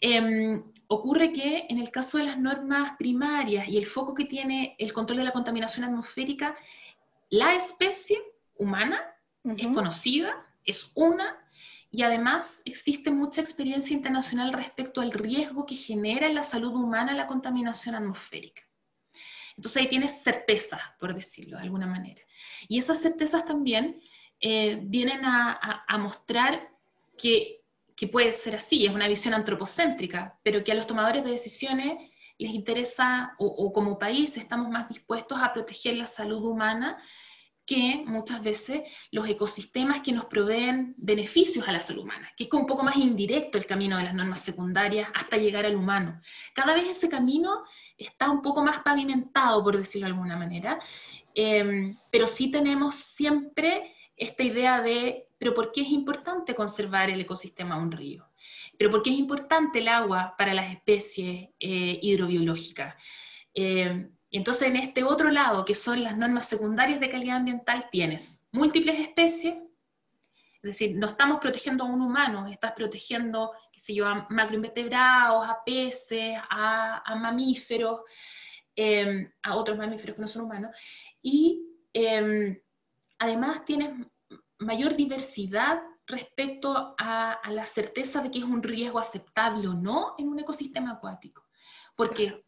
Em, 0.00 0.62
ocurre 0.86 1.32
que 1.32 1.66
en 1.68 1.78
el 1.78 1.90
caso 1.90 2.16
de 2.16 2.24
las 2.24 2.38
normas 2.38 2.96
primarias 2.98 3.68
y 3.68 3.76
el 3.76 3.86
foco 3.86 4.14
que 4.14 4.24
tiene 4.24 4.74
el 4.78 4.92
control 4.92 5.18
de 5.18 5.24
la 5.24 5.32
contaminación 5.32 5.84
atmosférica, 5.84 6.56
la 7.28 7.54
especie 7.54 8.18
humana 8.56 9.14
es 9.44 9.68
conocida, 9.68 10.46
es 10.64 10.92
una, 10.94 11.38
y 11.90 12.02
además 12.02 12.62
existe 12.64 13.10
mucha 13.10 13.40
experiencia 13.40 13.94
internacional 13.94 14.52
respecto 14.52 15.00
al 15.00 15.12
riesgo 15.12 15.66
que 15.66 15.76
genera 15.76 16.26
en 16.26 16.34
la 16.34 16.42
salud 16.42 16.74
humana 16.74 17.14
la 17.14 17.26
contaminación 17.26 17.94
atmosférica. 17.94 18.62
Entonces 19.56 19.82
ahí 19.82 19.88
tienes 19.88 20.22
certezas, 20.22 20.80
por 20.98 21.14
decirlo 21.14 21.56
de 21.58 21.64
alguna 21.64 21.86
manera. 21.86 22.22
Y 22.68 22.78
esas 22.78 23.00
certezas 23.00 23.44
también 23.44 24.00
eh, 24.40 24.78
vienen 24.82 25.20
a 25.24 25.98
mostrar 25.98 26.68
que 27.18 27.59
que 28.00 28.08
puede 28.08 28.32
ser 28.32 28.54
así, 28.54 28.86
es 28.86 28.94
una 28.94 29.08
visión 29.08 29.34
antropocéntrica, 29.34 30.40
pero 30.42 30.64
que 30.64 30.72
a 30.72 30.74
los 30.74 30.86
tomadores 30.86 31.22
de 31.22 31.32
decisiones 31.32 31.98
les 32.38 32.54
interesa, 32.54 33.34
o, 33.36 33.70
como 33.74 33.98
país 33.98 34.38
estamos 34.38 34.70
más 34.70 34.88
dispuestos 34.88 35.38
a 35.38 35.52
proteger 35.52 35.98
la 35.98 36.06
salud 36.06 36.42
humana 36.42 36.96
que 37.66 38.02
muchas 38.06 38.42
veces 38.42 38.84
los 39.10 39.28
ecosistemas 39.28 40.00
que 40.00 40.12
nos 40.12 40.24
proveen 40.24 40.94
beneficios 40.96 41.68
a 41.68 41.72
la 41.72 41.82
salud 41.82 42.04
humana, 42.04 42.32
que 42.38 42.44
es 42.44 42.52
un 42.54 42.64
poco 42.64 42.82
más 42.82 42.96
indirecto 42.96 43.58
el 43.58 43.66
camino 43.66 43.98
de 43.98 44.04
las 44.04 44.14
normas 44.14 44.40
secundarias 44.40 45.10
hasta 45.14 45.36
llegar 45.36 45.66
al 45.66 45.76
humano. 45.76 46.18
Cada 46.54 46.72
vez 46.72 46.88
ese 46.88 47.10
camino 47.10 47.64
está 47.98 48.30
un 48.30 48.40
poco 48.40 48.62
más 48.62 48.78
pavimentado, 48.78 49.62
por 49.62 49.76
decirlo 49.76 50.06
de 50.06 50.12
alguna 50.14 50.38
manera, 50.38 50.78
em, 51.34 51.98
pero 52.10 52.26
sí 52.26 52.50
tenemos 52.50 52.94
siempre 52.94 53.94
esta 54.16 54.42
idea 54.42 54.80
de 54.80 55.26
pero 55.40 55.54
¿por 55.54 55.72
qué 55.72 55.80
es 55.80 55.88
importante 55.88 56.54
conservar 56.54 57.08
el 57.08 57.22
ecosistema 57.22 57.76
de 57.76 57.82
un 57.82 57.90
río? 57.90 58.28
¿Pero 58.76 58.90
por 58.90 59.02
qué 59.02 59.08
es 59.08 59.16
importante 59.18 59.78
el 59.78 59.88
agua 59.88 60.34
para 60.36 60.52
las 60.52 60.70
especies 60.70 61.48
eh, 61.58 61.98
hidrobiológicas? 62.02 62.94
Eh, 63.54 64.10
entonces, 64.30 64.68
en 64.68 64.76
este 64.76 65.02
otro 65.02 65.30
lado, 65.30 65.64
que 65.64 65.74
son 65.74 66.04
las 66.04 66.18
normas 66.18 66.46
secundarias 66.46 67.00
de 67.00 67.08
calidad 67.08 67.38
ambiental, 67.38 67.88
tienes 67.90 68.44
múltiples 68.52 69.00
especies, 69.00 69.54
es 69.54 70.62
decir, 70.62 70.94
no 70.96 71.06
estamos 71.06 71.40
protegiendo 71.40 71.84
a 71.84 71.86
un 71.86 72.02
humano, 72.02 72.46
estás 72.46 72.72
protegiendo, 72.72 73.52
qué 73.72 73.80
sé 73.80 73.94
yo, 73.94 74.06
a 74.06 74.26
macroinvertebrados, 74.28 75.48
a 75.48 75.64
peces, 75.64 76.38
a, 76.50 77.14
mamíferos, 77.18 78.02
eh, 78.76 79.32
a 79.42 79.56
otros 79.56 79.78
mamíferos 79.78 80.16
que 80.16 80.20
no 80.20 80.28
son 80.28 80.42
humanos, 80.42 80.76
y 81.22 81.64
además 83.18 83.64
tienes 83.64 83.90
mayor 84.60 84.94
diversidad 84.94 85.82
respecto 86.06 86.94
a, 86.98 87.40
la 87.50 87.64
certeza 87.64 88.22
de 88.22 88.30
que 88.30 88.38
es 88.38 88.44
un 88.44 88.62
riesgo 88.62 88.98
aceptable 88.98 89.68
o 89.68 89.74
no 89.74 90.14
en 90.18 90.28
un 90.28 90.38
ecosistema 90.38 90.92
acuático. 90.92 91.46
Porque, 91.96 92.44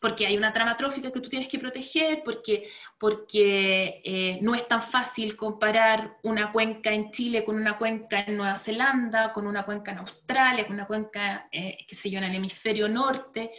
porque 0.00 0.26
hay 0.26 0.36
una 0.36 0.52
trama 0.52 0.76
trófica 0.76 1.10
que 1.10 1.20
tú 1.20 1.28
tienes 1.28 1.48
que 1.48 1.58
proteger, 1.58 2.22
porque, 2.24 2.68
porque 2.98 4.00
eh, 4.04 4.38
no 4.42 4.54
es 4.54 4.66
tan 4.66 4.82
fácil 4.82 5.36
comparar 5.36 6.18
una 6.22 6.52
cuenca 6.52 6.90
en 6.90 7.10
Chile 7.10 7.44
con 7.44 7.56
una 7.56 7.76
cuenca 7.76 8.20
en 8.20 8.36
Nueva 8.36 8.56
Zelanda, 8.56 9.32
con 9.32 9.46
una 9.46 9.64
cuenca 9.64 9.92
en 9.92 9.98
Australia, 9.98 10.66
con 10.66 10.74
una 10.74 10.86
cuenca, 10.86 11.48
eh, 11.52 11.78
qué 11.86 11.94
sé 11.94 12.10
yo, 12.10 12.18
en 12.18 12.24
el 12.24 12.34
hemisferio 12.34 12.88
norte. 12.88 13.52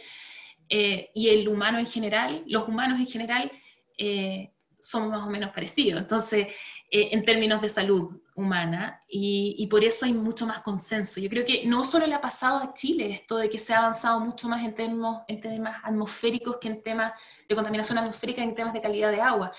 Eh, 0.68 1.10
y 1.14 1.28
el 1.28 1.48
humano 1.48 1.78
en 1.78 1.86
general, 1.86 2.44
los 2.46 2.68
humanos 2.68 3.00
en 3.00 3.06
general, 3.06 3.50
somos 4.80 5.10
más 5.10 5.26
o 5.26 5.30
menos 5.30 5.50
parecidos, 5.50 6.00
entonces, 6.00 6.46
eh, 6.90 7.08
en 7.12 7.24
términos 7.24 7.60
de 7.62 7.68
salud 7.68 8.20
humana, 8.34 9.02
y, 9.08 9.66
por 9.68 9.84
eso 9.84 10.06
hay 10.06 10.12
mucho 10.12 10.46
más 10.46 10.60
consenso. 10.60 11.20
Yo 11.20 11.28
creo 11.28 11.44
que 11.44 11.64
no 11.66 11.84
solo 11.84 12.06
le 12.06 12.14
ha 12.14 12.20
pasado 12.20 12.58
a 12.58 12.74
Chile 12.74 13.10
esto 13.12 13.36
de 13.36 13.48
que 13.48 13.58
se 13.58 13.74
ha 13.74 13.78
avanzado 13.78 14.20
mucho 14.20 14.48
más 14.48 14.64
en, 14.64 14.74
términos, 14.74 15.22
en 15.28 15.40
temas 15.40 15.76
atmosféricos 15.84 16.56
que 16.60 16.68
en 16.68 16.82
temas 16.82 17.12
de 17.48 17.54
contaminación 17.54 17.98
atmosférica, 17.98 18.42
en 18.42 18.54
temas 18.54 18.72
de 18.72 18.80
calidad 18.80 19.10
de 19.10 19.20
agua. 19.20 19.52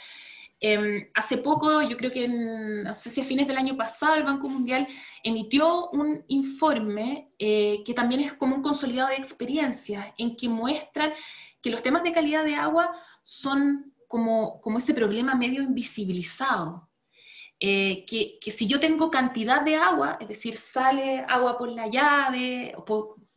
Em, 0.63 1.07
hace 1.15 1.37
poco, 1.37 1.81
yo 1.81 1.97
creo 1.97 2.11
que 2.11 2.27
no 2.27 2.93
sé 2.93 3.09
si 3.09 3.19
a 3.19 3.25
fines 3.25 3.47
del 3.47 3.57
año 3.57 3.75
pasado, 3.75 4.13
el 4.13 4.23
Banco 4.23 4.47
Mundial 4.47 4.87
emitió 5.23 5.89
un 5.89 6.23
informe 6.27 7.29
eh, 7.39 7.81
que 7.83 7.95
también 7.95 8.21
es 8.21 8.33
como 8.33 8.55
un 8.55 8.61
consolidado 8.61 9.09
de 9.09 9.15
experiencias, 9.15 10.05
en 10.19 10.35
que 10.35 10.47
muestran 10.47 11.13
que 11.63 11.71
los 11.71 11.81
temas 11.81 12.03
de 12.03 12.11
calidad 12.11 12.43
de 12.43 12.55
agua 12.55 12.91
son 13.23 13.90
como, 14.11 14.77
ese 14.77 14.93
problema 14.93 15.33
medio 15.35 15.63
invisibilizado. 15.63 16.89
Eh, 17.59 18.05
que, 18.05 18.51
si 18.51 18.67
yo 18.67 18.79
tengo 18.79 19.09
cantidad 19.09 19.61
de 19.61 19.75
agua, 19.75 20.17
es 20.19 20.27
decir, 20.27 20.55
sale 20.55 21.23
agua 21.27 21.57
por 21.57 21.69
la 21.69 21.87
llave 21.87 22.73
o 22.75 22.83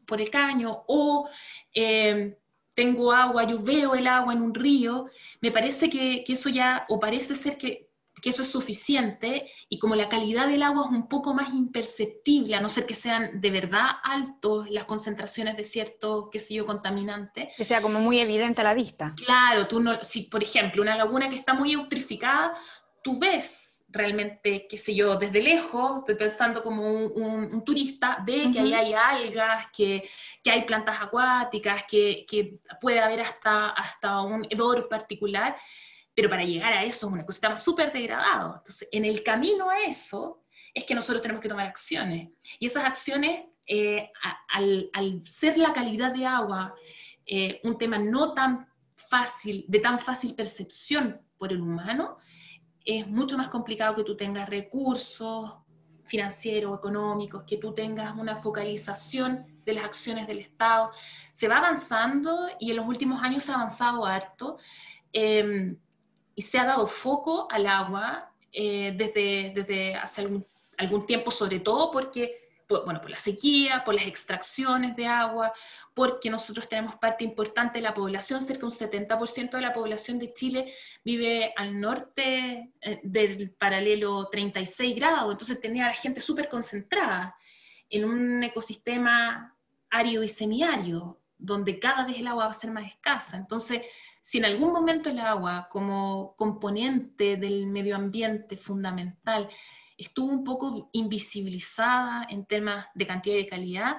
por, 0.07 0.21
el 0.21 0.31
caño, 0.31 0.85
o 0.89 1.29
eh, 1.75 2.37
tengo 2.75 3.13
agua, 3.13 3.45
yo 3.45 3.59
veo 3.59 3.95
el 3.95 4.07
agua 4.07 4.33
en 4.33 4.43
un 4.43 4.55
río, 4.55 5.07
me 5.41 5.51
parece 5.51 5.89
que, 5.89 6.25
que, 6.25 6.33
eso 6.33 6.49
ya, 6.49 6.85
o 6.89 6.99
parece 6.99 7.35
ser 7.35 7.57
que 7.57 7.91
que 8.25 8.31
eso 8.31 8.41
es 8.41 8.51
suficiente 8.51 9.45
y 9.69 9.79
como 9.79 9.95
la 9.95 10.09
calidad 10.09 10.49
del 10.49 10.63
agua 10.63 10.87
es 10.87 10.93
un 10.93 11.11
poco 11.11 11.35
más 11.35 11.51
imperceptible, 11.51 12.57
a 12.57 12.61
no 12.63 12.71
ser 12.71 12.87
que 12.87 12.95
sean 12.95 13.39
de 13.39 13.51
verdad 13.51 13.85
altos 14.03 14.67
las 14.71 14.85
concentraciones 14.85 15.59
de 15.59 15.63
cierto, 15.63 16.31
qué 16.33 16.39
sé 16.39 16.55
yo, 16.55 16.65
contaminante. 16.65 17.51
Que 17.55 17.67
sea 17.67 17.83
como 17.83 18.01
muy 18.01 18.21
evidente 18.21 18.63
a 18.63 18.65
la 18.65 18.73
vista. 18.73 19.15
Claro, 19.15 19.69
tú 19.69 19.79
no, 19.79 20.03
si 20.03 20.23
por 20.23 20.43
ejemplo 20.43 20.81
una 20.81 20.97
laguna 20.97 21.29
que 21.29 21.37
está 21.37 21.53
muy 21.53 21.75
eutrificada, 21.75 22.55
tú 23.03 23.19
ves 23.19 23.85
realmente, 23.91 24.67
qué 24.71 24.79
sé 24.79 24.95
yo, 24.95 25.17
desde 25.17 25.43
lejos, 25.43 25.99
estoy 25.99 26.15
pensando 26.15 26.63
como 26.63 26.91
un, 26.91 27.63
turista, 27.63 28.25
ve 28.27 28.49
que 28.51 28.61
ahí 28.61 28.73
hay 28.73 28.95
algas, 28.95 29.67
que, 29.71 30.09
que 30.43 30.51
hay 30.51 30.63
plantas 30.63 30.97
acuáticas, 30.99 31.85
que, 31.87 32.25
que, 32.27 32.59
puede 32.81 33.01
haber 33.01 33.21
hasta, 33.21 33.69
hasta 33.69 34.23
un 34.23 34.47
hedor 34.49 34.89
particular, 34.89 35.55
pero 36.15 36.31
para 36.31 36.45
llegar 36.45 36.73
a 36.73 36.85
eso 36.85 37.07
es 37.07 37.13
un 37.13 37.21
ecosistema 37.21 37.57
súper 37.57 37.93
degradado. 37.93 38.57
Entonces, 38.57 38.89
en 38.93 39.05
el 39.05 39.23
camino 39.23 39.69
a 39.69 39.81
eso 39.81 40.43
es 40.73 40.85
que 40.85 40.95
nosotros 40.95 41.23
tenemos 41.23 41.43
que 41.43 41.49
tomar 41.49 41.67
acciones. 41.67 42.31
Y 42.59 42.67
esas 42.67 42.85
acciones, 42.85 43.45
eh, 43.67 44.11
al, 44.53 44.91
ser 45.25 45.59
la 45.59 45.73
calidad 45.73 46.13
de 46.13 46.27
agua 46.27 46.75
eh, 47.27 47.61
un 47.65 47.79
tema 47.79 47.99
no 47.99 48.35
tan 48.35 48.69
fácil, 48.97 49.65
de 49.69 49.81
tan 49.81 49.99
fácil 49.99 50.35
percepción 50.35 51.21
por 51.39 51.53
el 51.53 51.61
humano, 51.61 52.19
es 52.85 53.07
mucho 53.07 53.39
más 53.39 53.49
complicado 53.49 53.95
que 53.95 54.05
tú 54.05 54.17
tengas 54.17 54.49
recursos 54.49 55.55
financieros, 56.05 56.79
económicos, 56.79 57.45
que 57.45 57.57
tú 57.57 57.73
tengas 57.73 58.15
una 58.15 58.37
focalización 58.37 59.47
de 59.65 59.73
las 59.73 59.85
acciones 59.85 60.27
del 60.27 60.41
Estado. 60.41 60.91
Se 61.33 61.49
va 61.49 61.59
avanzando 61.59 62.49
y 62.61 62.71
en 62.71 62.77
los 62.77 62.87
últimos 62.87 63.23
años 63.23 63.43
se 63.43 63.53
ha 63.53 63.55
avanzado 63.55 64.05
harto. 64.05 64.59
Em, 65.13 65.79
y 66.35 66.43
se 66.43 66.59
ha 66.59 66.65
dado 66.65 66.87
foco 66.87 67.49
al 67.51 67.67
agua 67.67 68.31
eh, 68.53 68.93
desde, 68.97 69.53
desde, 69.55 69.95
hace 69.95 70.23
algún, 70.79 71.07
tiempo, 71.07 71.31
sobre 71.31 71.61
todo 71.61 71.91
porque, 71.91 72.51
bueno, 72.69 73.01
por 73.01 73.11
la 73.11 73.17
sequía, 73.17 73.83
por 73.85 73.95
las 73.95 74.07
extracciones 74.07 74.97
de 74.97 75.07
agua, 75.07 75.53
porque 75.93 76.31
nosotros 76.31 76.69
tenemos 76.69 76.97
parte 76.97 77.25
importante 77.25 77.79
de 77.79 77.83
la 77.83 77.95
población, 77.95 78.43
cerca 78.43 78.61
de 78.61 78.67
un 78.67 78.71
70% 78.73 79.51
de 79.51 79.61
la 79.61 79.73
población 79.73 80.19
de 80.19 80.33
Chile 80.33 80.73
vive 81.05 81.53
al 81.57 81.81
norte 81.81 82.73
eh, 82.81 83.01
del 83.03 83.51
paralelo 83.51 84.29
36 84.31 84.97
grados, 84.97 85.33
entonces 85.33 85.61
tenía 85.61 85.87
la 85.87 85.95
gente 85.95 86.21
súper 86.21 86.49
concentrada 86.49 87.37
en 87.91 88.05
un 88.05 88.43
ecosistema 88.43 89.57
árido 89.91 90.23
y 90.25 90.29
semiárido, 90.29 91.21
donde 91.39 91.79
cada 91.79 92.07
vez 92.07 92.19
el 92.19 92.27
agua 92.27 92.47
va 92.47 92.51
a 92.51 92.55
ser 92.55 92.71
más 92.71 92.87
escasa. 92.87 93.37
Entonces, 93.37 93.83
si 94.25 94.39
en 94.39 94.47
algún 94.47 94.73
momento 94.73 95.11
el 95.11 95.19
agua 95.19 95.69
como 95.71 96.35
componente 96.39 97.37
del 97.37 97.67
medio 97.67 97.95
ambiente 97.95 98.57
fundamental 98.57 99.51
estuvo 99.99 100.33
un 100.33 100.43
poco 100.43 100.89
invisibilizada 100.93 102.27
en 102.31 102.47
temas 102.47 102.87
de 102.95 103.07
cantidad 103.07 103.37
y 103.37 103.43
de 103.43 103.47
calidad, 103.47 103.99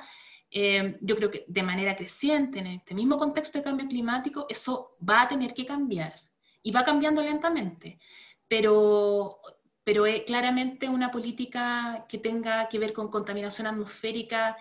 eh, 0.49 0.97
yo 1.01 1.15
creo 1.15 1.29
que 1.29 1.45
de 1.47 1.61
manera 1.61 1.95
creciente, 1.95 2.57
en 2.57 2.65
este 2.65 2.95
mismo 2.95 3.19
contexto 3.19 3.59
de 3.59 3.65
cambio 3.65 3.87
climático, 3.87 4.47
eso 4.49 4.97
va 5.07 5.21
a 5.21 5.27
tener 5.27 5.53
que 5.53 5.63
cambiar 5.63 6.15
y 6.63 6.71
va 6.71 6.83
cambiando 6.83 7.21
lentamente, 7.21 7.99
pero, 8.47 9.39
pero 9.83 10.05
claramente 10.25 10.89
una 10.89 11.11
política 11.11 12.07
que 12.09 12.17
tenga 12.17 12.67
que 12.67 12.79
ver 12.79 12.93
con 12.93 13.11
contaminación 13.11 13.67
atmosférica 13.67 14.57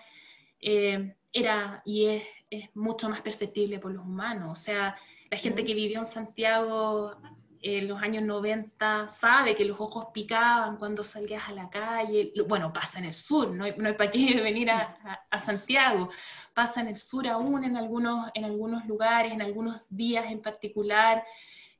eh, 0.59 1.15
era 1.33 1.81
y 1.85 2.05
es, 2.05 2.23
es, 2.51 2.69
mucho 2.75 3.09
más 3.09 3.21
perceptible 3.21 3.79
por 3.79 3.91
los 3.91 4.05
humanos. 4.05 4.51
O 4.51 4.63
sea, 4.63 4.95
la 5.29 5.37
gente 5.37 5.63
que 5.63 5.73
vivió 5.73 5.99
en 5.99 6.05
Santiago 6.05 7.15
en 7.61 7.87
los 7.87 8.01
años 8.03 8.23
90 8.23 9.09
sabe 9.09 9.55
que 9.55 9.65
los 9.65 9.79
ojos 9.79 10.07
picaban 10.13 10.77
cuando 10.77 11.03
salías 11.03 11.49
a 11.49 11.51
la 11.51 11.67
calle. 11.67 12.31
Bueno, 12.47 12.71
pasa 12.71 12.99
en 12.99 13.05
el 13.05 13.13
sur, 13.15 13.49
no 13.51 13.63
hay, 13.63 13.73
no 13.77 13.95
para 13.97 14.11
qué 14.11 14.39
venir 14.43 14.69
a, 14.69 15.25
a, 15.29 15.37
Santiago. 15.39 16.11
Pasa 16.53 16.81
en 16.81 16.89
el 16.89 16.97
sur 16.97 17.27
aún, 17.27 17.63
en 17.63 17.75
algunos, 17.75 18.29
en 18.35 18.45
algunos 18.45 18.85
lugares, 18.85 19.31
en 19.31 19.41
algunos 19.41 19.83
días 19.89 20.31
en 20.31 20.43
particular. 20.43 21.23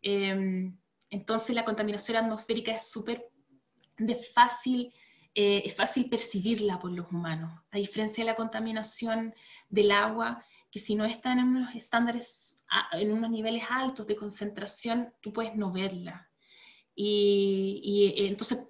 Em, 0.01 0.75
entonces 1.11 1.55
la 1.55 1.63
contaminación 1.63 2.17
atmosférica 2.17 2.71
es 2.71 2.89
súper 2.89 3.29
fácil, 4.33 4.91
eh, 5.33 5.63
es 5.65 5.75
fácil 5.75 6.09
percibirla 6.09 6.79
por 6.79 6.91
los 6.91 7.11
humanos, 7.11 7.61
a 7.71 7.77
diferencia 7.77 8.23
de 8.23 8.31
la 8.31 8.35
contaminación 8.35 9.33
del 9.69 9.91
agua, 9.91 10.43
que 10.71 10.79
si 10.79 10.95
no 10.95 11.05
están 11.05 11.39
en 11.39 11.47
unos 11.47 11.75
estándares, 11.75 12.57
en 12.91 13.12
unos 13.12 13.29
niveles 13.29 13.63
altos 13.70 14.08
de 14.08 14.15
concentración, 14.15 15.13
tú 15.22 15.34
puedes 15.34 15.55
no 15.55 15.72
verla. 15.72 16.29
Y, 16.96 18.13
eh, 18.17 18.27
entonces, 18.27 18.67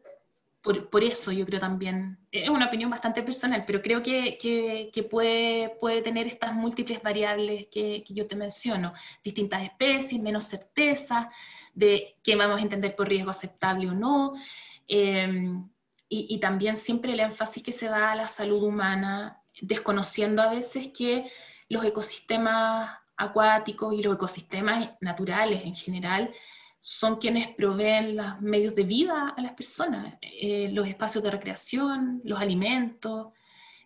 por, 0.61 0.89
por, 0.89 1.03
eso 1.03 1.31
yo 1.31 1.45
creo 1.45 1.59
también, 1.59 2.17
es 2.31 2.49
una 2.49 2.65
opinión 2.65 2.89
bastante 2.89 3.21
personal, 3.21 3.63
pero 3.67 3.81
creo 3.81 4.01
que, 4.01 4.37
que, 4.39 5.03
puede, 5.03 5.69
puede 5.79 6.01
tener 6.01 6.25
estas 6.25 6.53
múltiples 6.53 7.03
variables 7.03 7.67
que, 7.67 8.03
que, 8.05 8.13
yo 8.13 8.27
te 8.27 8.35
menciono, 8.35 8.93
distintas 9.23 9.63
especies, 9.63 10.21
menos 10.21 10.45
certeza 10.45 11.29
de 11.75 12.15
qué 12.23 12.35
vamos 12.35 12.59
a 12.59 12.63
entender 12.63 12.95
por 12.95 13.07
riesgo 13.07 13.29
aceptable 13.29 13.89
o 13.89 13.93
no, 13.93 14.33
em, 14.87 15.69
y, 16.09 16.27
y, 16.35 16.39
también 16.39 16.77
siempre 16.77 17.13
el 17.13 17.19
énfasis 17.19 17.61
que 17.61 17.71
se 17.71 17.87
da 17.87 18.11
a 18.11 18.15
la 18.15 18.27
salud 18.27 18.63
humana, 18.63 19.41
desconociendo 19.61 20.41
a 20.41 20.49
veces 20.49 20.89
que 20.95 21.29
los 21.69 21.83
ecosistemas 21.83 23.04
acuáticos 23.17 23.93
y 23.93 24.03
los 24.03 24.15
ecosistemas 24.15 24.91
naturales 25.01 25.61
en 25.65 25.75
general 25.75 26.33
son 26.79 27.15
quienes 27.15 27.47
proveen 27.55 28.15
los 28.15 28.41
medios 28.41 28.75
de 28.75 28.83
vida 28.83 29.33
a 29.35 29.41
las 29.41 29.53
personas, 29.53 30.13
eh, 30.21 30.69
los 30.71 30.87
espacios 30.87 31.23
de 31.23 31.31
recreación, 31.31 32.21
los 32.23 32.39
alimentos. 32.39 33.33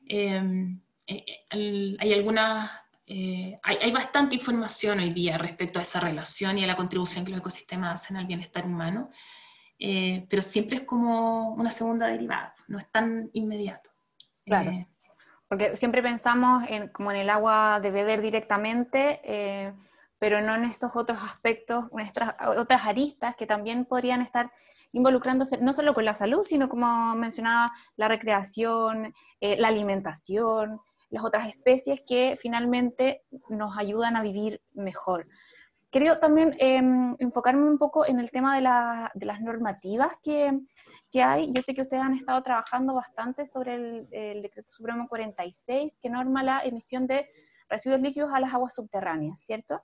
Em, 0.06 0.82
eh, 1.08 1.24
eh, 1.52 1.96
hay 1.98 2.14
algunas, 2.14 2.70
hay, 3.08 3.78
hay, 3.82 3.92
bastante 3.94 4.36
información 4.36 5.00
hoy 5.00 5.14
día 5.14 5.38
respecto 5.38 5.80
a 5.80 5.82
esa 5.82 6.02
relación 6.02 6.58
y 6.58 6.66
a 6.66 6.68
la 6.68 6.76
contribución 6.76 7.24
que 7.24 7.32
los 7.32 7.40
ecosistemas 7.40 8.02
hacen 8.02 8.18
al 8.18 8.28
bienestar 8.28 8.66
humano, 8.66 9.10
pero 9.78 10.42
siempre 10.42 10.80
es 10.80 10.84
como 10.84 11.54
una 11.54 11.72
segunda 11.72 12.08
derivada, 12.08 12.54
no 12.68 12.80
es 12.80 12.92
tan 12.92 13.30
inmediato. 13.32 13.90
Claro. 14.46 14.72
Porque 15.50 15.76
siempre 15.76 16.04
pensamos 16.04 16.64
en, 16.70 16.88
como 16.90 17.12
en 17.12 17.18
el 17.18 17.30
agua 17.30 17.80
de 17.82 17.90
beber 17.92 18.22
directamente, 18.22 19.20
eh, 19.24 19.74
pero 20.20 20.42
no 20.42 20.54
en 20.56 20.66
estos 20.66 20.96
otros 20.96 21.22
aspectos, 21.24 21.86
en 21.92 22.02
estas 22.02 22.36
otras 22.58 22.86
aristas 22.86 23.36
que 23.36 23.48
también 23.48 23.86
podrían 23.86 24.22
estar 24.22 24.52
involucrándose 24.94 25.58
no 25.58 25.74
solo 25.74 25.94
con 25.94 26.06
la 26.06 26.14
salud, 26.14 26.44
sino 26.44 26.70
como 26.70 27.16
mencionaba, 27.16 27.72
la 27.96 28.08
recreación, 28.08 29.14
eh, 29.42 29.58
la 29.58 29.70
alimentación, 29.70 30.80
las 31.10 31.24
otras 31.24 31.48
especies 31.48 32.02
que 32.08 32.38
finalmente 32.40 33.24
nos 33.50 33.76
ayudan 33.78 34.16
a 34.16 34.22
vivir 34.22 34.62
mejor. 34.74 35.28
Quería 35.90 36.20
también 36.20 36.56
em, 36.60 37.16
enfocarme 37.18 37.64
un 37.64 37.80
poco 37.80 38.06
en 38.06 38.20
el 38.20 38.30
tema 38.30 38.56
de, 38.56 39.10
de 39.16 39.26
las 39.26 39.42
normativas 39.42 40.18
que, 40.22 40.52
que, 41.12 41.24
hay. 41.24 41.52
Yo 41.54 41.62
sé 41.62 41.74
que 41.74 41.82
ustedes 41.82 42.04
han 42.04 42.16
estado 42.16 42.42
trabajando 42.44 42.94
bastante 42.94 43.46
sobre 43.46 43.76
el, 43.76 44.42
Decreto 44.42 44.72
Supremo 44.72 45.08
46, 45.08 46.00
que 46.02 46.10
norma 46.10 46.44
la 46.44 46.62
emisión 46.64 47.08
de 47.08 47.30
residuos 47.70 48.02
líquidos 48.02 48.32
a 48.34 48.40
las 48.40 48.54
aguas 48.54 48.74
subterráneas, 48.74 49.42
¿cierto? 49.42 49.84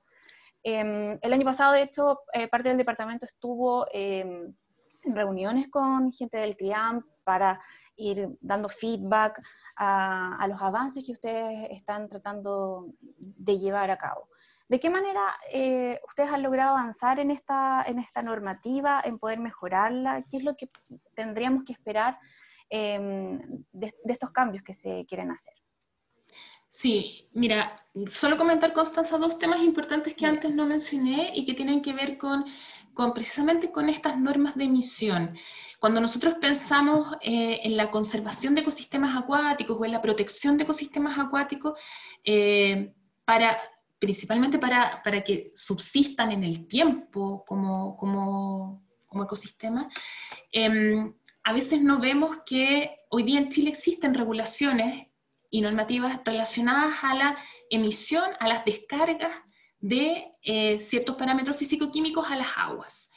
Em, 0.63 1.17
el 1.21 1.33
año 1.33 1.45
pasado, 1.45 1.73
de 1.73 1.83
hecho, 1.83 2.19
eh, 2.33 2.47
parte 2.47 2.69
del 2.69 2.77
departamento 2.77 3.25
estuvo 3.25 3.85
em, 3.91 4.55
en 5.03 5.15
reuniones 5.15 5.69
con 5.69 6.11
gente 6.11 6.37
del 6.37 6.55
CRIAM 6.57 7.05
para 7.23 7.61
ir 7.95 8.37
dando 8.41 8.69
feedback 8.69 9.39
a, 9.77 10.35
a 10.37 10.47
los 10.47 10.61
avances 10.61 11.05
que 11.05 11.13
ustedes 11.13 11.69
están 11.71 12.07
tratando 12.09 12.87
de 13.17 13.57
llevar 13.59 13.91
a 13.91 13.97
cabo. 13.97 14.27
¿De 14.67 14.79
qué 14.79 14.89
manera 14.89 15.21
eh, 15.51 15.99
ustedes 16.07 16.31
han 16.31 16.41
logrado 16.41 16.71
avanzar 16.71 17.19
en 17.19 17.29
esta, 17.29 17.83
en 17.85 17.99
esta 17.99 18.23
normativa, 18.23 19.01
en 19.05 19.19
poder 19.19 19.39
mejorarla? 19.39 20.25
¿Qué 20.29 20.37
es 20.37 20.43
lo 20.43 20.55
que 20.55 20.69
tendríamos 21.13 21.63
que 21.63 21.73
esperar 21.73 22.17
em, 22.69 23.39
de, 23.71 23.93
estos 24.05 24.31
cambios 24.31 24.63
que 24.63 24.73
se 24.73 25.05
quieren 25.07 25.29
hacer? 25.29 25.53
Sí, 26.67 27.29
mira, 27.33 27.75
solo 28.07 28.37
comentar, 28.37 28.73
Constanza, 28.73 29.17
dos 29.19 29.37
temas 29.37 29.61
importantes 29.61 30.15
que 30.15 30.25
antes 30.25 30.53
no 30.53 30.65
mencioné 30.65 31.31
y 31.33 31.45
que 31.45 31.53
tienen 31.53 31.81
que 31.81 31.93
ver 31.93 32.17
con, 32.17 32.45
con 32.93 33.13
precisamente 33.13 33.71
con 33.71 33.87
estas 33.87 34.19
normas 34.19 34.55
de 34.55 34.63
emisión. 34.63 35.37
Cuando 35.79 36.01
nosotros 36.01 36.35
pensamos 36.41 37.15
eh, 37.21 37.59
en 37.63 37.77
la 37.77 37.91
conservación 37.91 38.55
de 38.55 38.61
ecosistemas 38.61 39.15
acuáticos 39.15 39.77
o 39.79 39.85
en 39.85 39.91
la 39.91 40.01
protección 40.01 40.57
de 40.57 40.63
ecosistemas 40.63 41.19
acuáticos, 41.19 41.79
eh, 42.23 42.93
para 43.25 43.57
principalmente 44.05 44.59
para, 44.59 45.01
para, 45.01 45.23
que 45.23 45.51
subsistan 45.55 46.31
en 46.31 46.43
el 46.43 46.67
tiempo 46.67 47.43
como, 47.43 47.97
como, 47.97 48.83
como 49.07 49.23
ecosistema, 49.23 49.89
em, 50.51 51.11
a 51.43 51.53
veces 51.53 51.81
no 51.81 51.99
vemos 51.99 52.37
que 52.45 52.91
hoy 53.09 53.23
día 53.23 53.39
en 53.39 53.49
Chile 53.49 53.71
existen 53.71 54.13
regulaciones 54.13 55.07
y 55.49 55.61
normativas 55.61 56.19
relacionadas 56.23 56.93
a 57.01 57.15
la 57.15 57.35
emisión, 57.71 58.25
a 58.39 58.47
las 58.47 58.63
descargas 58.63 59.33
de 59.79 60.27
eh, 60.43 60.79
ciertos 60.79 61.15
parámetros 61.15 61.57
físico-químicos 61.57 62.29
a 62.29 62.35
las 62.35 62.49
aguas. 62.55 63.11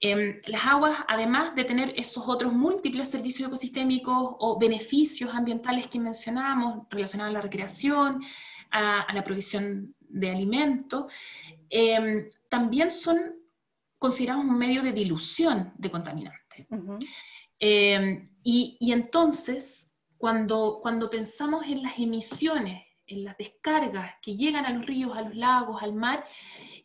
Em, 0.00 0.40
las 0.46 0.64
aguas, 0.64 0.96
además 1.06 1.54
de 1.54 1.64
tener 1.64 1.92
esos 1.96 2.24
otros 2.26 2.54
múltiples 2.54 3.10
servicios 3.10 3.46
ecosistémicos 3.46 4.16
o 4.38 4.58
beneficios 4.58 5.34
ambientales 5.34 5.86
que 5.88 6.00
mencionamos, 6.00 6.86
relacionados 6.88 7.34
a 7.34 7.38
la 7.38 7.42
recreación, 7.42 8.22
a, 8.70 9.12
la 9.12 9.24
provisión 9.24 9.94
de 10.12 10.30
alimentos, 10.30 11.12
em, 11.68 12.28
también 12.48 12.90
son 12.90 13.18
considerados 13.98 14.44
un 14.44 14.58
medio 14.58 14.82
de 14.82 14.92
dilución 14.92 15.72
de 15.76 15.90
contaminantes. 15.90 16.66
Em, 17.58 18.30
y, 18.42 18.92
entonces, 18.92 19.92
cuando, 20.16 20.80
cuando 20.82 21.10
pensamos 21.10 21.66
en 21.66 21.82
las 21.82 21.98
emisiones, 21.98 22.82
en 23.06 23.24
las 23.24 23.36
descargas 23.36 24.14
que 24.22 24.36
llegan 24.36 24.64
a 24.64 24.70
los 24.70 24.86
ríos, 24.86 25.16
a 25.16 25.22
los 25.22 25.34
lagos, 25.34 25.82
al 25.82 25.92
mar, 25.92 26.24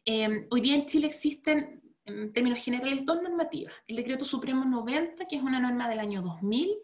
em, 0.04 0.48
hoy 0.50 0.62
día 0.62 0.76
en 0.76 0.86
Chile 0.86 1.08
existen, 1.08 1.82
en 2.06 2.34
términos 2.34 2.64
generales, 2.64 3.06
dos 3.06 3.22
normativas. 3.22 3.74
El 3.88 3.96
Decreto 3.96 4.26
Supremo 4.26 4.66
90, 4.66 5.26
que 5.26 5.38
es 5.38 5.42
una 5.42 5.60
norma 5.60 5.90
del 5.90 6.00
año 6.00 6.22
2000, 6.22 6.76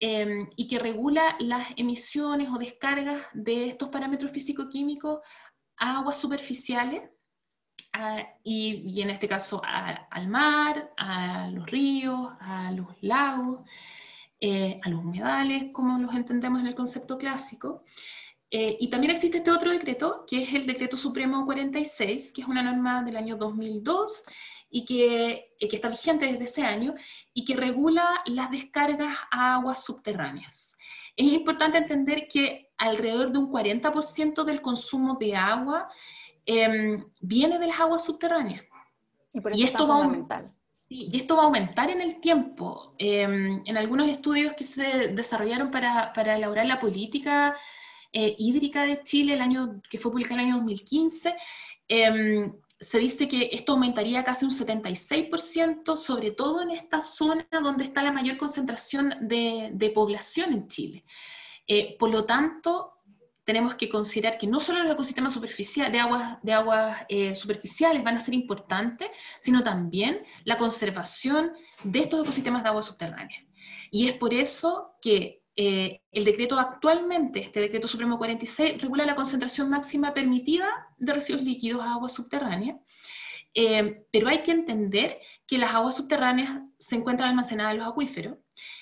Em, 0.00 0.48
y 0.56 0.66
que 0.66 0.78
regula 0.78 1.36
las 1.38 1.68
emisiones 1.76 2.48
o 2.50 2.58
descargas 2.58 3.22
de 3.32 3.66
estos 3.66 3.88
parámetros 3.90 4.32
físico-químicos 4.32 5.20
aguas 5.76 6.18
superficiales 6.18 7.02
y, 8.42 9.00
en 9.00 9.10
este 9.10 9.28
caso 9.28 9.62
al 9.64 10.28
mar, 10.28 10.92
a 10.96 11.48
los 11.50 11.70
ríos, 11.70 12.32
a 12.40 12.72
los 12.72 12.88
lagos, 13.02 13.60
eh, 14.40 14.80
a 14.82 14.88
los 14.88 15.00
humedales, 15.00 15.70
como 15.72 15.98
los 15.98 16.14
entendemos 16.14 16.60
en 16.60 16.66
el 16.66 16.74
concepto 16.74 17.16
clásico. 17.16 17.84
Eh, 18.50 18.76
y 18.78 18.88
también 18.88 19.12
existe 19.12 19.38
este 19.38 19.50
otro 19.50 19.70
decreto, 19.70 20.24
que 20.28 20.42
es 20.42 20.54
el 20.54 20.66
Decreto 20.66 20.96
Supremo 20.96 21.44
46, 21.44 22.32
que 22.32 22.42
es 22.42 22.48
una 22.48 22.62
norma 22.62 23.02
del 23.02 23.16
año 23.16 23.36
2002 23.36 24.24
y 24.74 24.84
que, 24.84 25.52
eh, 25.60 25.68
que, 25.68 25.76
está 25.76 25.88
vigente 25.88 26.26
desde 26.26 26.44
ese 26.46 26.62
año 26.62 26.96
y 27.32 27.44
que 27.44 27.54
regula 27.54 28.20
las 28.26 28.50
descargas 28.50 29.16
a 29.30 29.54
aguas 29.54 29.84
subterráneas. 29.84 30.76
Es 31.16 31.26
importante 31.26 31.78
entender 31.78 32.26
que 32.26 32.72
alrededor 32.76 33.30
de 33.30 33.38
un 33.38 33.52
40% 33.52 34.42
del 34.42 34.60
consumo 34.60 35.14
de 35.14 35.36
agua 35.36 35.88
em, 36.44 37.04
viene 37.20 37.60
de 37.60 37.68
las 37.68 37.78
aguas 37.78 38.04
subterráneas. 38.04 38.64
Y, 39.52 39.62
esto 39.62 39.86
va 39.86 39.98
fundamental. 39.98 40.50
Y 40.88 41.16
esto 41.18 41.36
va 41.36 41.42
a 41.42 41.46
aumentar 41.46 41.90
en 41.90 42.00
el 42.00 42.20
tiempo. 42.20 42.96
Em, 42.98 43.62
en 43.64 43.76
algunos 43.76 44.08
estudios 44.08 44.54
que 44.54 44.64
se 44.64 45.06
desarrollaron 45.08 45.70
para, 45.70 46.12
para 46.12 46.34
elaborar 46.34 46.66
la 46.66 46.80
política 46.80 47.56
eh, 48.12 48.34
hídrica 48.38 48.82
de 48.82 49.04
Chile, 49.04 49.34
el 49.34 49.40
año, 49.40 49.80
que 49.88 49.98
fue 49.98 50.10
publicada 50.10 50.40
en 50.42 50.48
el 50.48 50.52
año 50.52 50.56
2015, 50.56 51.36
em, 51.86 52.52
se 52.80 52.98
dice 52.98 53.28
que 53.28 53.50
esto 53.52 53.72
aumentaría 53.72 54.24
casi 54.24 54.44
un 54.44 54.50
76%, 54.50 55.96
sobre 55.96 56.32
todo 56.32 56.62
en 56.62 56.70
esta 56.70 57.00
zona 57.00 57.46
donde 57.62 57.84
está 57.84 58.02
la 58.02 58.12
mayor 58.12 58.36
concentración 58.36 59.14
de, 59.22 59.92
población 59.94 60.52
en 60.52 60.68
Chile. 60.68 61.04
Eh, 61.66 61.96
por 61.98 62.10
lo 62.10 62.24
tanto, 62.24 62.94
tenemos 63.44 63.74
que 63.76 63.88
considerar 63.88 64.38
que 64.38 64.46
no 64.46 64.58
solo 64.58 64.82
los 64.82 64.92
ecosistemas 64.92 65.34
superficiales, 65.34 65.92
de 65.92 66.00
aguas, 66.00 66.38
de 66.42 66.52
aguas 66.52 67.06
eh, 67.08 67.34
superficiales 67.34 68.02
van 68.02 68.16
a 68.16 68.20
ser 68.20 68.34
importantes, 68.34 69.08
sino 69.40 69.62
también 69.62 70.22
la 70.44 70.56
conservación 70.58 71.52
de 71.84 72.00
estos 72.00 72.22
ecosistemas 72.22 72.62
de 72.62 72.70
aguas 72.70 72.86
subterráneas. 72.86 73.44
Y 73.90 74.08
es 74.08 74.14
por 74.16 74.34
eso 74.34 74.96
que 75.00 75.43
eh, 75.56 76.00
el 76.10 76.24
decreto 76.24 76.58
actualmente, 76.58 77.40
este 77.40 77.60
decreto 77.60 77.86
supremo 77.86 78.18
46, 78.18 78.82
regula 78.82 79.06
la 79.06 79.14
concentración 79.14 79.70
máxima 79.70 80.12
permitida 80.12 80.68
de 80.98 81.12
residuos 81.12 81.42
líquidos 81.42 81.82
a 81.82 81.92
aguas 81.94 82.12
subterráneas, 82.12 82.78
eh, 83.54 84.04
pero 84.10 84.28
hay 84.28 84.42
que 84.42 84.50
entender 84.50 85.20
que 85.46 85.58
las 85.58 85.72
aguas 85.74 85.96
subterráneas 85.96 86.60
se 86.78 86.96
encuentran 86.96 87.30
almacenadas 87.30 87.72
en 87.74 87.78
los 87.78 87.88
acuíferos 87.88 88.38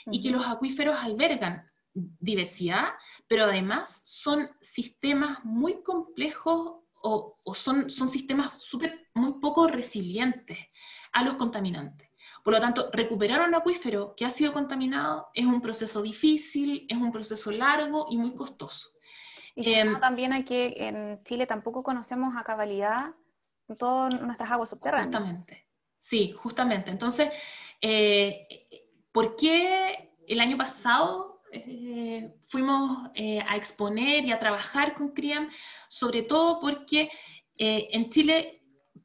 y 0.07 0.23
que 0.23 0.31
los 0.31 0.47
acuíferos 0.47 0.97
albergan 0.99 1.71
diversidad, 1.95 2.89
pero 3.29 3.45
además 3.45 4.03
son 4.07 4.49
sistemas 4.61 5.45
muy 5.45 5.83
complejos 5.83 6.77
o, 7.03 7.37
son, 7.55 7.91
son 7.91 8.09
sistemas 8.09 8.63
super, 8.63 9.09
muy 9.15 9.35
poco 9.41 9.67
resilientes 9.67 10.59
a 11.13 11.25
los 11.25 11.35
contaminantes. 11.35 12.09
Por 12.43 12.55
lo 12.55 12.61
tanto, 12.61 12.91
recuperar 12.93 13.47
un 13.49 13.55
acuífero 13.55 14.15
que 14.17 14.25
ha 14.25 14.31
sido 14.31 14.53
contaminado 14.53 15.29
es 15.35 15.47
un 15.47 15.61
proceso 15.61 16.03
difícil, 16.03 16.87
es 16.89 16.97
un 16.97 17.13
proceso 17.13 17.51
largo 17.51 18.07
y 18.11 18.17
muy 18.17 18.35
costoso. 18.35 18.91
Y 19.55 19.69
eh, 19.71 19.85
también 20.01 20.33
hay 20.33 20.45
que 20.45 20.75
en 20.77 21.23
Chile 21.25 21.47
tampoco 21.47 21.83
conocemos 21.83 22.35
a 22.37 22.43
cabalidad 22.43 23.15
todas 23.79 24.21
nuestras 24.21 24.51
aguas 24.51 24.71
subterráneas. 24.71 25.07
Justamente, 25.07 25.69
sí, 25.97 26.33
justamente. 26.33 26.91
Entonces, 26.91 27.31
eh, 27.81 28.67
¿por 29.13 29.37
qué 29.37 30.11
el 30.27 30.41
año 30.41 30.57
pasado 30.57 31.33
eh, 31.53 32.35
fuimos 32.49 33.11
eh, 33.15 33.41
a 33.47 33.57
exponer 33.57 34.25
y 34.25 34.33
a 34.33 34.39
trabajar 34.39 34.95
con 34.95 35.11
CRIAM, 35.11 35.51
sobre 35.89 36.23
todo 36.23 36.59
porque 36.61 37.11
eh, 37.59 37.89
en 37.93 38.09
Chile, 38.09 38.62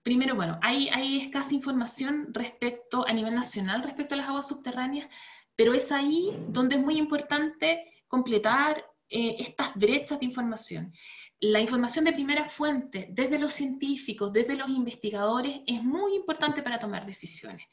primero, 0.08 0.36
bueno, 0.36 0.58
hay, 0.62 1.20
escasa 1.22 1.54
información 1.54 2.30
respecto 2.32 3.06
a 3.06 3.12
nivel 3.12 3.36
nacional 3.36 3.84
respecto 3.84 4.15
a 4.15 4.20
las 4.20 4.30
aguas 4.30 4.48
subterráneas, 4.48 5.10
pero 5.54 5.74
es 5.74 5.91
ahí 5.91 6.32
donde 6.48 6.78
es 6.78 6.82
muy 6.82 6.98
importante 6.98 7.84
completar 8.08 8.86
estas 9.10 9.76
brechas 9.76 10.22
de 10.22 10.26
información. 10.26 10.93
La 11.41 11.60
información 11.60 12.06
de 12.06 12.13
primera 12.13 12.46
fuente, 12.46 13.10
desde 13.12 13.38
los 13.38 13.52
científicos, 13.52 14.32
desde 14.32 14.56
los 14.56 14.70
investigadores, 14.70 15.60
es 15.67 15.84
muy 15.84 16.15
importante 16.15 16.63
para 16.63 16.80
tomar 16.80 17.06
decisiones. 17.06 17.67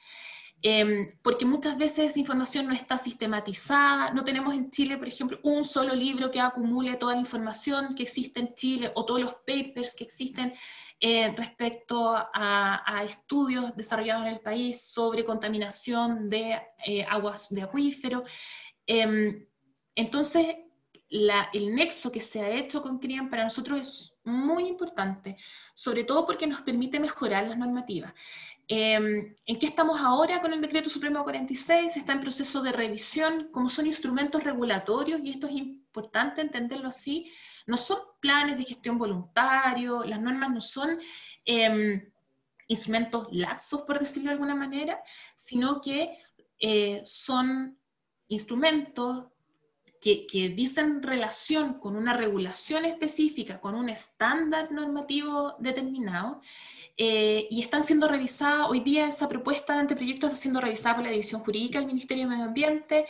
Em, 0.61 1.17
porque 1.23 1.45
muchas 1.45 1.79
veces 1.79 2.11
esa 2.11 2.19
información 2.19 2.67
no 2.67 2.73
está 2.73 2.99
sistematizada, 2.99 4.13
no 4.13 4.25
tenemos 4.25 4.55
en 4.55 4.73
Chile, 4.73 4.97
por 4.97 5.07
ejemplo, 5.07 5.39
un 5.45 5.63
solo 5.63 5.95
libro 5.95 6.33
que 6.33 6.41
acumule 6.41 6.97
toda 6.97 7.15
la 7.15 7.21
información 7.21 7.95
que 7.95 8.03
existe 8.03 8.41
en 8.41 8.55
Chile 8.55 8.91
o 8.97 9.05
todos 9.05 9.21
los 9.21 9.35
papers 9.47 9.95
que 9.95 10.03
existen 10.03 10.53
eh, 11.01 11.35
respecto 11.37 12.15
a, 12.15 13.05
estudios 13.05 13.77
desarrollados 13.77 14.27
en 14.27 14.33
el 14.33 14.41
país 14.41 14.91
sobre 14.91 15.25
contaminación 15.25 16.31
de 16.31 16.61
eh, 16.87 17.05
aguas 17.09 17.49
de 17.51 17.63
acuífero. 17.63 18.25
Em, 18.87 19.47
entonces, 19.95 20.57
el 21.11 21.75
nexo 21.75 22.11
que 22.11 22.21
se 22.21 22.41
ha 22.41 22.51
hecho 22.51 22.83
con 22.83 22.99
CRIAM 22.99 23.31
para 23.31 23.45
nosotros 23.45 23.81
es 23.81 24.15
muy 24.25 24.67
importante, 24.67 25.37
sobre 25.75 26.05
todo 26.05 26.27
porque 26.27 26.47
nos 26.47 26.63
permite 26.63 26.99
mejorar 26.99 27.47
las 27.47 27.59
normativas. 27.59 28.13
Em, 28.67 29.37
¿En 29.45 29.59
qué 29.59 29.67
estamos 29.67 30.01
ahora 30.01 30.41
con 30.41 30.53
el 30.53 30.61
decreto 30.61 30.89
supremo 30.89 31.23
46? 31.23 31.97
Está 31.97 32.15
en 32.15 32.21
proceso 32.21 32.63
de 32.63 32.73
revisión, 32.73 33.49
como 33.53 33.69
son 33.69 33.87
instrumentos 33.87 34.43
regulatorios, 34.43 35.21
y 35.23 35.31
esto 35.31 35.47
es 35.47 35.55
importante 35.55 36.41
entenderlo 36.41 36.89
así, 36.89 37.31
no 37.67 37.77
son 37.77 37.99
planes 38.25 38.57
de 38.57 38.65
gestión 38.65 38.97
voluntario, 38.97 40.03
las 40.03 40.19
normas 40.19 40.51
no 40.51 40.61
son 40.63 40.99
em, 41.45 42.11
instrumentos 42.69 43.29
laxos, 43.31 43.83
por 43.83 43.99
decirlo 43.99 44.29
de 44.29 44.33
alguna 44.33 44.55
manera, 44.55 44.99
sino 45.37 45.79
que 45.83 46.17
eh, 46.59 47.03
son 47.05 47.79
instrumentos 48.29 49.27
que, 50.05 50.51
dicen 50.51 51.03
relación 51.03 51.75
con 51.75 51.97
una 51.97 52.15
regulación 52.15 52.85
específica, 52.85 53.59
con 53.59 53.75
un 53.75 53.89
estándar 53.89 54.71
normativo 54.71 55.55
determinado, 55.59 56.43
eh, 56.97 57.49
y 57.51 57.63
están 57.63 57.83
siendo 57.83 58.07
revisadas, 58.07 58.69
hoy 58.69 58.81
día 58.81 59.09
esa 59.09 59.29
propuesta 59.29 59.73
de 59.73 59.81
anteproyecto 59.81 60.27
está 60.27 60.37
siendo 60.37 60.61
revisada 60.61 60.97
por 60.97 61.05
la 61.05 61.11
División 61.11 61.41
Jurídica 61.41 61.79
del 61.79 61.89
Ministerio 61.89 62.25
de 62.25 62.31
Medio 62.31 62.45
Ambiente 62.45 63.07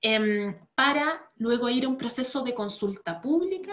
em, 0.00 0.56
para 0.74 1.30
luego 1.36 1.68
ir 1.68 1.84
a 1.84 1.88
un 1.88 1.96
proceso 1.96 2.44
de 2.44 2.54
consulta 2.54 3.20
pública, 3.20 3.72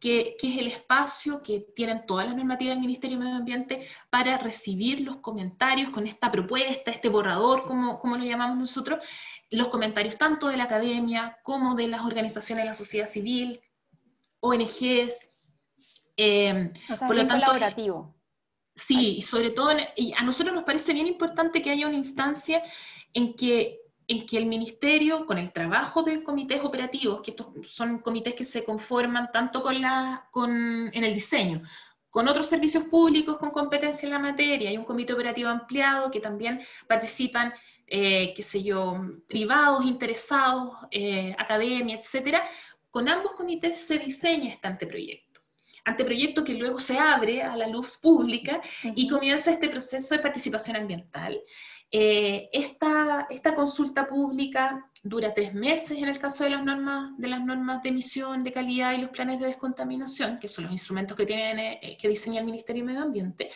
que, 0.00 0.34
que, 0.38 0.48
es 0.48 0.58
el 0.58 0.66
espacio 0.66 1.42
que 1.42 1.60
tienen 1.74 2.04
todas 2.04 2.26
las 2.26 2.36
normativas 2.36 2.74
del 2.74 2.84
Ministerio 2.84 3.16
de 3.16 3.24
Medio 3.24 3.38
Ambiente 3.38 3.86
para 4.10 4.38
recibir 4.38 5.00
los 5.00 5.18
comentarios 5.18 5.90
con 5.90 6.06
esta 6.06 6.30
propuesta, 6.30 6.90
este 6.90 7.08
borrador, 7.08 7.64
como, 7.64 7.98
como 7.98 8.16
lo 8.16 8.24
llamamos 8.24 8.58
nosotros, 8.58 8.98
los 9.50 9.68
comentarios 9.68 10.16
tanto 10.16 10.48
de 10.48 10.56
la 10.56 10.64
academia 10.64 11.38
como 11.42 11.74
de 11.74 11.88
las 11.88 12.04
organizaciones 12.04 12.64
de 12.64 12.70
la 12.70 12.74
sociedad 12.74 13.06
civil, 13.06 13.60
ONGs. 14.40 15.32
Eh, 16.16 16.72
por 16.98 17.16
lo 17.16 17.26
tanto, 17.26 17.46
colaborativo. 17.46 18.14
Sí, 18.74 19.16
y 19.16 19.22
sobre 19.22 19.50
todo, 19.50 19.72
y 19.96 20.12
a 20.16 20.22
nosotros 20.22 20.54
nos 20.54 20.64
parece 20.64 20.92
bien 20.92 21.06
importante 21.06 21.62
que 21.62 21.70
haya 21.70 21.86
una 21.88 21.96
instancia 21.96 22.62
en 23.12 23.34
que, 23.34 23.80
en 24.06 24.24
que 24.24 24.38
el 24.38 24.46
ministerio, 24.46 25.26
con 25.26 25.36
el 25.38 25.52
trabajo 25.52 26.02
de 26.04 26.22
comités 26.22 26.62
operativos, 26.62 27.20
que 27.22 27.32
estos 27.32 27.48
son 27.64 27.98
comités 27.98 28.34
que 28.34 28.44
se 28.44 28.62
conforman 28.62 29.30
tanto 29.32 29.62
con 29.62 29.80
la, 29.80 30.28
con, 30.30 30.50
en 30.94 31.04
el 31.04 31.12
diseño, 31.12 31.62
con 32.10 32.28
otros 32.28 32.46
servicios 32.46 32.84
públicos 32.84 33.38
con 33.38 33.50
competencia 33.50 34.06
en 34.06 34.12
la 34.12 34.18
materia, 34.18 34.70
hay 34.70 34.78
un 34.78 34.84
comité 34.84 35.12
operativo 35.12 35.48
ampliado 35.48 36.10
que 36.10 36.20
también 36.20 36.60
participan, 36.86 37.52
eh, 37.86 38.32
qué 38.34 38.42
sé 38.42 38.62
yo, 38.62 38.94
privados, 39.26 39.84
interesados, 39.84 40.72
eh, 40.90 41.34
academia, 41.38 41.96
etcétera. 41.96 42.42
Con 42.90 43.08
ambos 43.08 43.32
comités 43.32 43.80
se 43.80 43.98
diseña 43.98 44.50
este 44.50 44.66
anteproyecto 44.66 45.28
anteproyecto 45.88 46.44
que 46.44 46.54
luego 46.54 46.78
se 46.78 46.98
abre 46.98 47.42
a 47.42 47.56
la 47.56 47.66
luz 47.66 47.96
pública 47.96 48.60
y 48.94 49.08
comienza 49.08 49.50
este 49.50 49.68
proceso 49.68 50.14
de 50.14 50.20
participación 50.20 50.76
ambiental. 50.76 51.40
Eh, 51.90 52.50
esta, 52.52 53.26
consulta 53.56 54.06
pública 54.06 54.90
dura 55.02 55.32
tres 55.32 55.54
meses 55.54 55.96
en 55.96 56.08
el 56.08 56.18
caso 56.18 56.44
de 56.44 56.50
las, 56.50 56.62
normas, 56.62 57.82
de 57.82 57.88
emisión, 57.88 58.44
de 58.44 58.52
calidad 58.52 58.92
y 58.92 58.98
los 58.98 59.10
planes 59.10 59.40
de 59.40 59.46
descontaminación, 59.46 60.38
que 60.38 60.48
son 60.48 60.64
los 60.64 60.72
instrumentos 60.72 61.16
que, 61.16 61.24
tiene, 61.24 61.78
eh, 61.82 61.96
que 61.96 62.08
diseña 62.08 62.40
el 62.40 62.46
Ministerio 62.46 62.82
de 62.82 62.86
Medio 62.88 63.02
Ambiente. 63.02 63.48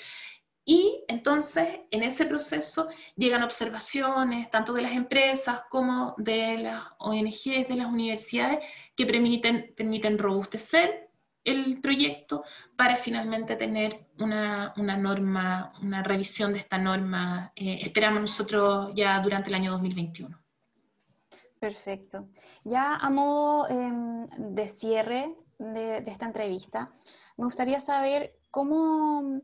Y 0.65 1.05
entonces 1.09 1.81
en 1.91 2.05
ese 2.05 2.25
proceso 2.25 2.89
llegan 3.17 3.43
observaciones 3.43 4.49
tanto 4.51 4.73
de 4.73 4.83
las 4.83 4.93
empresas 4.93 5.65
como 5.69 6.15
de 6.19 6.59
las 6.59 6.85
ONGs, 6.99 7.69
de 7.69 7.77
las 7.77 7.89
universidades, 7.89 8.65
que 8.95 9.05
permiten 9.05 10.19
robustecer 10.19 11.12
el 11.45 11.81
proyecto 11.81 12.45
para 12.77 12.97
finalmente 12.97 13.57
tener 13.57 14.07
una, 14.19 14.73
norma, 14.77 15.69
una 15.83 16.03
revisión 16.03 16.53
de 16.53 16.61
esta 16.61 16.79
norma, 16.79 17.53
eh, 17.57 17.81
esperamos 17.83 18.21
nosotros 18.21 18.93
ya 18.95 19.19
durante 19.21 19.49
el 19.49 19.55
año 19.57 19.73
2021. 19.73 20.39
Perfecto. 21.59 22.29
Ya 22.65 22.97
a 22.97 23.11
modo 23.11 23.69
em, 23.69 24.27
de 24.55 24.69
cierre 24.69 25.37
de, 25.59 25.99
esta 25.99 26.27
entrevista, 26.27 26.93
me 27.37 27.45
gustaría 27.45 27.79
saber 27.79 28.37
cómo, 28.51 29.41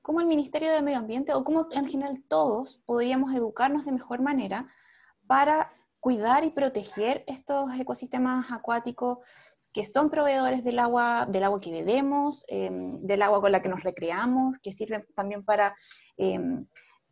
cómo 0.00 0.20
el 0.20 0.26
Ministerio 0.26 0.72
de 0.72 0.82
Medio 0.82 0.98
Ambiente 0.98 1.34
o 1.34 1.44
cómo 1.44 1.68
en 1.72 1.88
general 1.88 2.22
todos 2.26 2.78
podríamos 2.86 3.34
educarnos 3.34 3.84
de 3.84 3.92
mejor 3.92 4.22
manera 4.22 4.66
para 5.26 5.75
cuidar 6.06 6.44
y 6.44 6.50
proteger 6.50 7.24
estos 7.26 7.68
ecosistemas 7.80 8.52
acuáticos 8.52 9.18
que 9.72 9.84
son 9.84 10.08
proveedores 10.08 10.62
del 10.62 10.78
agua, 10.78 11.26
del 11.26 11.42
agua 11.42 11.60
que 11.60 11.72
bebemos, 11.72 12.44
em, 12.46 13.00
del 13.00 13.22
agua 13.22 13.40
con 13.40 13.50
la 13.50 13.60
que 13.60 13.68
nos 13.68 13.82
recreamos, 13.82 14.56
que 14.60 14.70
sirven 14.70 15.04
también 15.16 15.44
para 15.44 15.74
em, 16.16 16.64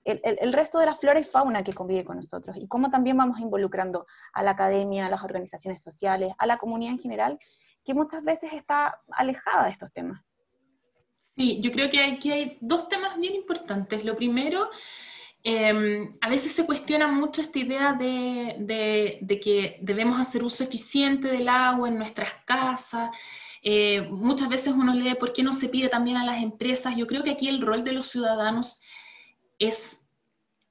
el, 0.05 0.53
resto 0.53 0.79
de 0.79 0.87
la 0.87 0.95
flora 0.95 1.19
y 1.19 1.25
fauna 1.25 1.65
que 1.65 1.73
convive 1.73 2.05
con 2.05 2.15
nosotros, 2.15 2.57
y 2.57 2.69
cómo 2.69 2.89
también 2.89 3.17
vamos 3.17 3.41
involucrando 3.41 4.07
a 4.33 4.45
la 4.45 4.53
academia, 4.53 5.07
a 5.07 5.11
las 5.11 5.25
organizaciones 5.25 5.83
sociales, 5.83 6.33
a 6.39 6.47
la 6.47 6.57
comunidad 6.57 6.93
en 6.93 7.01
general, 7.01 7.37
que 7.85 7.95
muchas 7.95 8.23
veces 8.23 8.53
está 8.53 9.03
alejada 9.11 9.65
de 9.65 9.71
estos 9.73 9.93
temas. 9.93 10.21
Sí, 11.37 11.61
yo 11.61 11.73
creo 11.73 11.91
que 11.91 12.01
aquí 12.01 12.31
hay 12.31 12.59
dos 12.61 12.89
temas 12.89 13.19
bien 13.19 13.35
importantes. 13.35 14.05
Lo 14.05 14.15
primero, 14.15 14.71
em, 15.45 16.13
a 16.21 16.29
veces 16.29 16.53
se 16.53 16.67
cuestiona 16.67 17.07
mucho 17.07 17.43
esta 17.43 17.59
idea 17.59 17.93
de, 17.93 19.41
que 19.43 19.79
debemos 19.81 20.19
hacer 20.19 20.43
uso 20.43 20.65
eficiente 20.65 21.29
del 21.29 21.49
agua 21.49 21.89
en 21.89 21.99
nuestras 21.99 22.33
casas. 22.45 23.11
Eh, 23.63 24.03
muchas 24.11 24.49
veces 24.49 24.75
uno 24.75 24.93
lee 24.95 25.15
por 25.15 25.33
qué 25.33 25.43
no 25.43 25.53
se 25.53 25.69
pide 25.69 25.89
también 25.89 26.17
a 26.17 26.25
las 26.25 26.43
empresas. 26.43 26.97
Yo 26.97 27.07
creo 27.07 27.23
que 27.23 27.31
aquí 27.31 27.49
el 27.49 27.63
rol 27.63 27.85
de 27.85 27.93
los 27.93 28.07
ciudadanos 28.07 28.81
es 29.59 30.05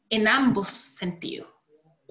en 0.10 0.28
ambos 0.28 0.70
sentidos. 0.70 1.50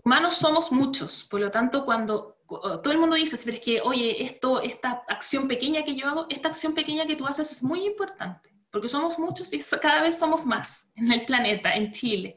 Humanos 0.04 0.34
somos 0.34 0.72
muchos, 0.72 1.24
por 1.24 1.40
lo 1.40 1.50
tanto, 1.50 1.84
cuando 1.84 2.38
todo 2.60 2.90
el 2.90 2.98
mundo 2.98 3.16
dice, 3.16 3.38
pero 3.44 3.56
es 3.56 3.62
que, 3.62 3.80
oye, 3.80 4.22
esto, 4.22 4.60
esta 4.60 5.04
acción 5.08 5.48
pequeña 5.48 5.82
que 5.84 5.94
yo 5.94 6.06
hago, 6.06 6.26
esta 6.28 6.48
acción 6.48 6.74
pequeña 6.74 7.06
que 7.06 7.16
tú 7.16 7.26
haces 7.26 7.50
es 7.52 7.62
muy 7.62 7.86
importante, 7.86 8.51
porque 8.72 8.88
somos 8.88 9.18
muchos 9.18 9.52
y 9.52 9.60
cada 9.80 10.02
vez 10.02 10.18
somos 10.18 10.46
más 10.46 10.88
en 10.96 11.12
el 11.12 11.26
planeta, 11.26 11.74
en 11.74 11.92
Chile. 11.92 12.36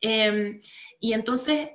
Em, 0.00 0.60
y 1.00 1.12
entonces, 1.12 1.70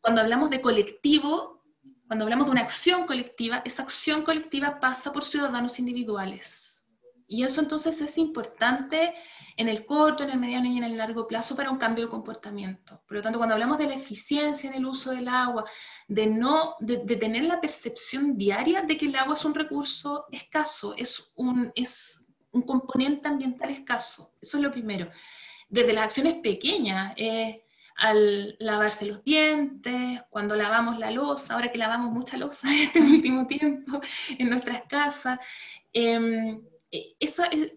cuando 0.00 0.20
hablamos 0.20 0.48
de 0.48 0.60
colectivo, 0.60 1.62
cuando 2.06 2.24
hablamos 2.24 2.46
de 2.46 2.52
una 2.52 2.62
acción 2.62 3.06
colectiva, 3.06 3.60
esa 3.66 3.82
acción 3.82 4.22
colectiva 4.22 4.80
pasa 4.80 5.12
por 5.12 5.24
ciudadanos 5.24 5.78
individuales. 5.78 6.82
Y 7.26 7.42
eso 7.42 7.60
entonces 7.60 8.00
es 8.00 8.16
importante 8.16 9.12
en 9.58 9.68
el 9.68 9.84
corto, 9.84 10.22
en 10.22 10.30
el 10.30 10.38
mediano 10.38 10.66
y 10.66 10.78
en 10.78 10.84
el 10.84 10.96
largo 10.96 11.26
plazo 11.26 11.54
para 11.54 11.70
un 11.70 11.76
cambio 11.76 12.04
de 12.04 12.10
comportamiento. 12.10 13.02
Por 13.06 13.18
lo 13.18 13.22
tanto, 13.22 13.38
cuando 13.38 13.54
hablamos 13.54 13.76
de 13.76 13.88
la 13.88 13.96
eficiencia 13.96 14.70
en 14.70 14.76
el 14.76 14.86
uso 14.86 15.10
del 15.10 15.28
agua, 15.28 15.64
de, 16.06 16.26
no, 16.28 16.76
de, 16.78 16.96
tener 17.16 17.42
la 17.44 17.60
percepción 17.60 18.38
diaria 18.38 18.82
de 18.82 18.96
que 18.96 19.06
el 19.06 19.16
agua 19.16 19.34
es 19.34 19.44
un 19.44 19.54
recurso 19.54 20.24
escaso, 20.30 20.94
es 20.96 21.32
un, 21.34 21.70
es 21.74 22.27
un 22.52 22.62
componente 22.62 23.28
ambiental 23.28 23.70
escaso, 23.70 24.32
eso 24.40 24.56
es 24.56 24.62
lo 24.62 24.70
primero. 24.70 25.10
Desde 25.68 25.92
las 25.92 26.04
acciones 26.04 26.34
pequeñas, 26.42 27.12
eh, 27.16 27.64
al 27.98 28.56
lavarse 28.60 29.06
los 29.06 29.24
dientes, 29.24 30.22
cuando 30.30 30.54
lavamos 30.54 30.98
la 30.98 31.10
losa, 31.10 31.54
ahora 31.54 31.70
que 31.70 31.78
lavamos 31.78 32.12
mucha 32.12 32.36
losa 32.36 32.68
este 32.82 33.00
último 33.00 33.46
tiempo 33.46 34.00
en 34.38 34.50
nuestras 34.50 34.82
casas, 34.88 35.38
eh, 35.92 36.60
eh, 36.90 37.16
esa 37.18 37.46
es, 37.46 37.72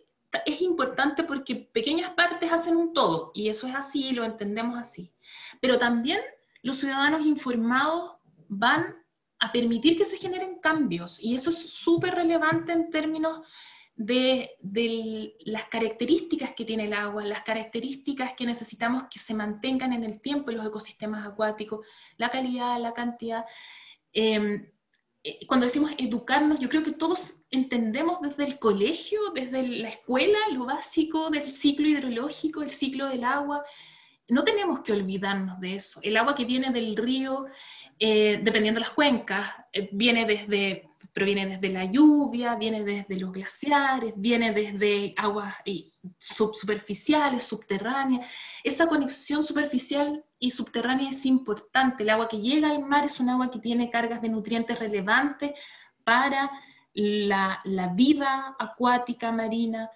importante 0.62 1.23
porque 1.23 1.55
pequeñas 1.55 2.12
partes 2.12 2.51
hacen 2.51 2.77
un 2.77 2.93
todo, 2.93 3.31
y 3.34 3.49
eso 3.49 3.67
es 3.67 3.75
así, 3.75 4.13
lo 4.13 4.23
entendemos 4.23 4.77
así. 4.77 5.12
Pero 5.60 5.77
también 5.77 6.21
los 6.62 6.77
ciudadanos 6.77 7.25
informados 7.25 8.13
van 8.47 8.95
a 9.39 9.51
permitir 9.51 9.97
que 9.97 10.05
se 10.05 10.17
generen 10.17 10.60
cambios, 10.60 11.21
y 11.21 11.36
eso 11.36 11.49
es 11.49 11.57
súper 11.57 12.13
relevante 12.15 12.71
en 12.71 12.91
términos 12.91 13.41
de, 14.05 15.35
las 15.45 15.65
características 15.65 16.51
que 16.55 16.65
tiene 16.65 16.85
el 16.85 16.93
agua, 16.93 17.23
las 17.23 17.43
características 17.43 18.33
que 18.33 18.45
necesitamos 18.45 19.03
que 19.09 19.19
se 19.19 19.33
mantengan 19.33 19.93
en 19.93 20.03
el 20.03 20.21
tiempo 20.21 20.51
en 20.51 20.57
los 20.57 20.67
ecosistemas 20.67 21.25
acuáticos, 21.25 21.85
la 22.17 22.29
calidad, 22.29 22.79
la 22.79 22.93
cantidad. 22.93 23.45
Em, 24.13 24.67
eh, 25.23 25.45
cuando 25.47 25.65
decimos 25.65 25.91
educarnos, 25.97 26.59
yo 26.59 26.69
creo 26.69 26.83
que 26.83 26.91
todos 26.91 27.35
entendemos 27.51 28.21
desde 28.21 28.45
el 28.45 28.59
colegio, 28.59 29.31
desde 29.33 29.67
la 29.67 29.89
escuela, 29.89 30.39
lo 30.51 30.65
básico 30.65 31.29
del 31.29 31.47
ciclo 31.47 31.87
hidrológico, 31.87 32.61
el 32.61 32.71
ciclo 32.71 33.07
del 33.07 33.23
agua. 33.23 33.63
No 34.29 34.43
tenemos 34.43 34.79
que 34.81 34.93
olvidarnos 34.93 35.59
de 35.59 35.75
eso. 35.75 35.99
El 36.03 36.17
agua 36.17 36.33
que 36.35 36.45
viene 36.45 36.71
del 36.71 36.95
río, 36.95 37.47
eh, 37.99 38.39
dependiendo 38.41 38.79
de 38.79 38.85
las 38.85 38.95
cuencas, 38.95 39.51
eh, 39.73 39.89
viene 39.91 40.25
desde, 40.25 40.89
proviene 41.13 41.45
desde 41.45 41.69
la 41.69 41.86
lluvia, 41.86 42.56
viene 42.56 42.84
desde 42.84 43.19
los 43.19 43.32
glaciares, 43.32 44.13
viene 44.15 44.52
desde 44.52 45.13
aguas 45.17 45.56
superficiales, 46.17 47.43
subterráneas. 47.43 48.28
Esa 48.63 48.88
conexión 48.88 49.43
superficial 49.43 50.24
y 50.39 50.52
subterránea 50.52 51.10
es 51.10 51.26
importante. 51.26 52.04
El 52.04 52.12
agua 52.12 52.30
que 52.30 52.39
llega 52.39 52.69
al 52.69 52.84
mar 52.84 53.06
es 53.06 53.19
un 53.19 53.30
agua 53.30 53.52
que 53.52 53.60
tiene 53.60 53.89
cargas 53.89 54.21
de 54.21 54.30
nutrientes 54.30 54.80
relevantes 54.80 55.52
para 56.04 56.50
la, 56.93 57.62
vida 57.95 58.56
acuática 58.58 59.32
marina, 59.32 59.89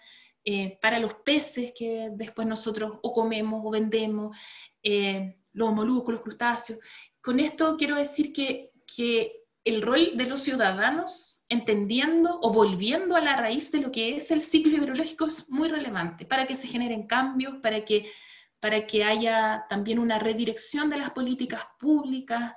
eh, 0.44 0.78
para 0.82 1.00
los 1.00 1.16
peces 1.16 1.74
que 1.76 2.10
después 2.12 2.48
nosotros 2.48 3.00
o 3.02 3.14
comemos 3.14 3.62
o 3.64 3.72
vendemos, 3.72 4.38
eh, 4.84 5.34
los 5.54 5.74
moluscos, 5.74 6.16
los 6.16 6.24
crustáceos. 6.24 6.80
Con 7.22 7.40
esto 7.40 7.78
quiero 7.78 7.96
decir 7.96 8.34
que, 8.34 8.72
que 8.86 9.45
el 9.66 9.82
rol 9.82 10.12
de 10.16 10.28
los 10.28 10.42
ciudadanos, 10.42 11.42
entendiendo 11.50 12.40
o 12.42 12.54
volviendo 12.54 13.16
a 13.16 13.22
la 13.22 13.36
raíz 13.36 13.72
de 13.72 13.82
lo 13.82 13.92
que 13.92 14.16
es 14.16 14.32
el 14.32 14.42
ciclo 14.42 14.78
hidrológico, 14.78 15.26
es 15.26 15.50
muy 15.50 15.68
relevante 15.68 16.26
para 16.26 16.46
que 16.46 16.56
se 16.56 16.68
generen 16.68 17.08
cambios, 17.08 17.56
para 17.62 17.84
que, 17.84 18.12
para 18.60 18.86
que 18.86 19.04
haya 19.04 19.66
también 19.68 20.00
una 20.00 20.20
redirección 20.20 20.90
de 20.90 20.98
las 20.98 21.10
políticas 21.10 21.66
públicas. 21.80 22.54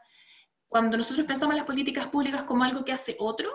Cuando 0.69 0.99
nosotros 0.99 1.27
pensamos 1.27 1.55
en 1.55 1.59
las 1.59 1.67
políticas 1.67 2.07
públicas 2.09 2.43
como 2.45 2.63
algo 2.63 2.85
que 2.85 2.93
hace 2.93 3.17
otro, 3.19 3.51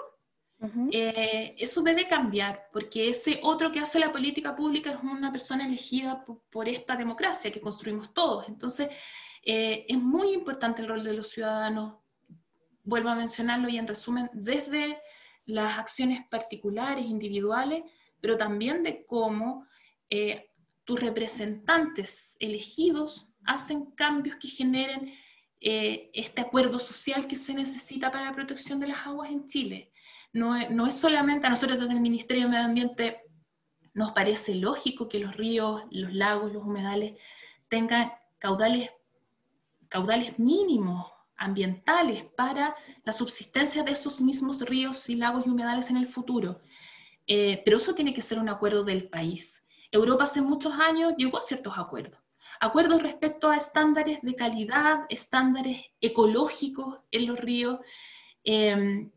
eh, 0.91 1.55
eso 1.57 1.81
debe 1.81 2.07
cambiar, 2.07 2.69
porque 2.71 3.09
ese 3.09 3.41
otro 3.43 3.69
que 3.71 3.81
hace 3.81 3.99
la 3.99 4.13
política 4.13 4.55
pública 4.55 4.91
es 4.91 5.03
una 5.03 5.29
persona 5.29 5.65
elegida 5.65 6.23
por, 6.49 6.69
esta 6.69 6.95
democracia 6.95 7.51
que 7.51 7.59
construimos 7.59 8.13
todos. 8.13 8.47
Entonces, 8.47 8.87
eh, 9.43 9.85
es 9.89 9.97
muy 9.97 10.31
importante 10.31 10.81
el 10.81 10.87
rol 10.87 11.03
de 11.03 11.13
los 11.13 11.27
ciudadanos, 11.27 12.02
vuelvo 12.83 13.09
a 13.09 13.15
mencionarlo 13.15 13.69
y 13.69 13.77
en 13.77 13.87
resumen, 13.87 14.29
desde 14.33 14.99
las 15.45 15.77
acciones 15.77 16.25
particulares, 16.29 17.05
individuales, 17.05 17.83
pero 18.21 18.37
también 18.37 18.83
de 18.83 19.05
cómo 19.05 19.65
eh, 20.09 20.49
tus 20.83 20.99
representantes 20.99 22.35
elegidos 22.39 23.27
hacen 23.45 23.91
cambios 23.91 24.37
que 24.37 24.47
generen 24.47 25.13
este 25.65 26.41
acuerdo 26.41 26.77
social 26.77 27.25
que 27.25 27.37
se 27.37 27.53
necesita 27.53 28.11
para 28.11 28.25
la 28.25 28.33
protección 28.33 28.81
de 28.81 28.87
las 28.87 29.07
aguas 29.07 29.31
en 29.31 29.47
Chile. 29.47 29.93
No, 30.33 30.57
es 30.57 30.93
solamente 30.93 31.47
a 31.47 31.49
nosotros 31.49 31.79
desde 31.79 31.93
el 31.93 32.01
Ministerio 32.01 32.43
de 32.43 32.49
Medio 32.49 32.65
Ambiente, 32.65 33.21
nos 33.93 34.11
parece 34.11 34.55
lógico 34.55 35.07
que 35.07 35.19
los 35.19 35.37
ríos, 35.37 35.83
los 35.91 36.13
lagos, 36.13 36.51
los 36.51 36.63
humedales 36.63 37.17
tengan 37.69 38.11
caudales, 38.39 38.89
caudales 39.87 40.37
mínimos 40.37 41.12
ambientales 41.43 42.23
para 42.35 42.75
la 43.03 43.13
subsistencia 43.13 43.83
de 43.83 43.91
esos 43.91 44.21
mismos 44.21 44.61
ríos 44.61 45.09
y 45.09 45.15
lagos 45.15 45.43
y 45.45 45.49
humedales 45.49 45.89
en 45.89 45.97
el 45.97 46.07
futuro. 46.07 46.61
Eh, 47.27 47.61
pero 47.63 47.77
eso 47.77 47.93
tiene 47.93 48.13
que 48.13 48.21
ser 48.21 48.39
un 48.39 48.49
acuerdo 48.49 48.83
del 48.83 49.09
país. 49.09 49.63
Europa 49.91 50.23
hace 50.23 50.41
muchos 50.41 50.73
años 50.73 51.13
llegó 51.17 51.37
a 51.37 51.41
ciertos 51.41 51.77
acuerdos. 51.77 52.19
Acuerdos 52.59 53.01
respecto 53.01 53.49
a 53.49 53.57
estándares 53.57 54.21
de 54.21 54.35
calidad, 54.35 55.05
estándares 55.09 55.81
ecológicos 56.01 56.99
en 57.11 57.27
los 57.27 57.39
ríos, 57.39 57.79
eh, 58.43 59.09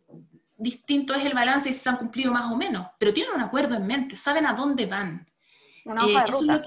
distinto 0.57 1.15
es 1.15 1.25
el 1.25 1.35
balance 1.35 1.69
y 1.69 1.73
si 1.73 1.81
se 1.81 1.89
han 1.89 1.99
cumplido 1.99 2.33
más 2.33 2.51
o 2.51 2.57
menos, 2.57 2.87
pero 2.99 3.13
tienen 3.13 3.35
un 3.35 3.43
acuerdo 3.43 3.77
en 3.77 3.87
mente, 3.87 4.17
saben 4.17 4.47
a 4.47 4.55
dónde 4.55 4.87
van. 4.87 5.29
Una 5.85 6.05
hoja 6.05 6.25
de 6.25 6.29
eh, 6.29 6.33
ruta. 6.33 6.63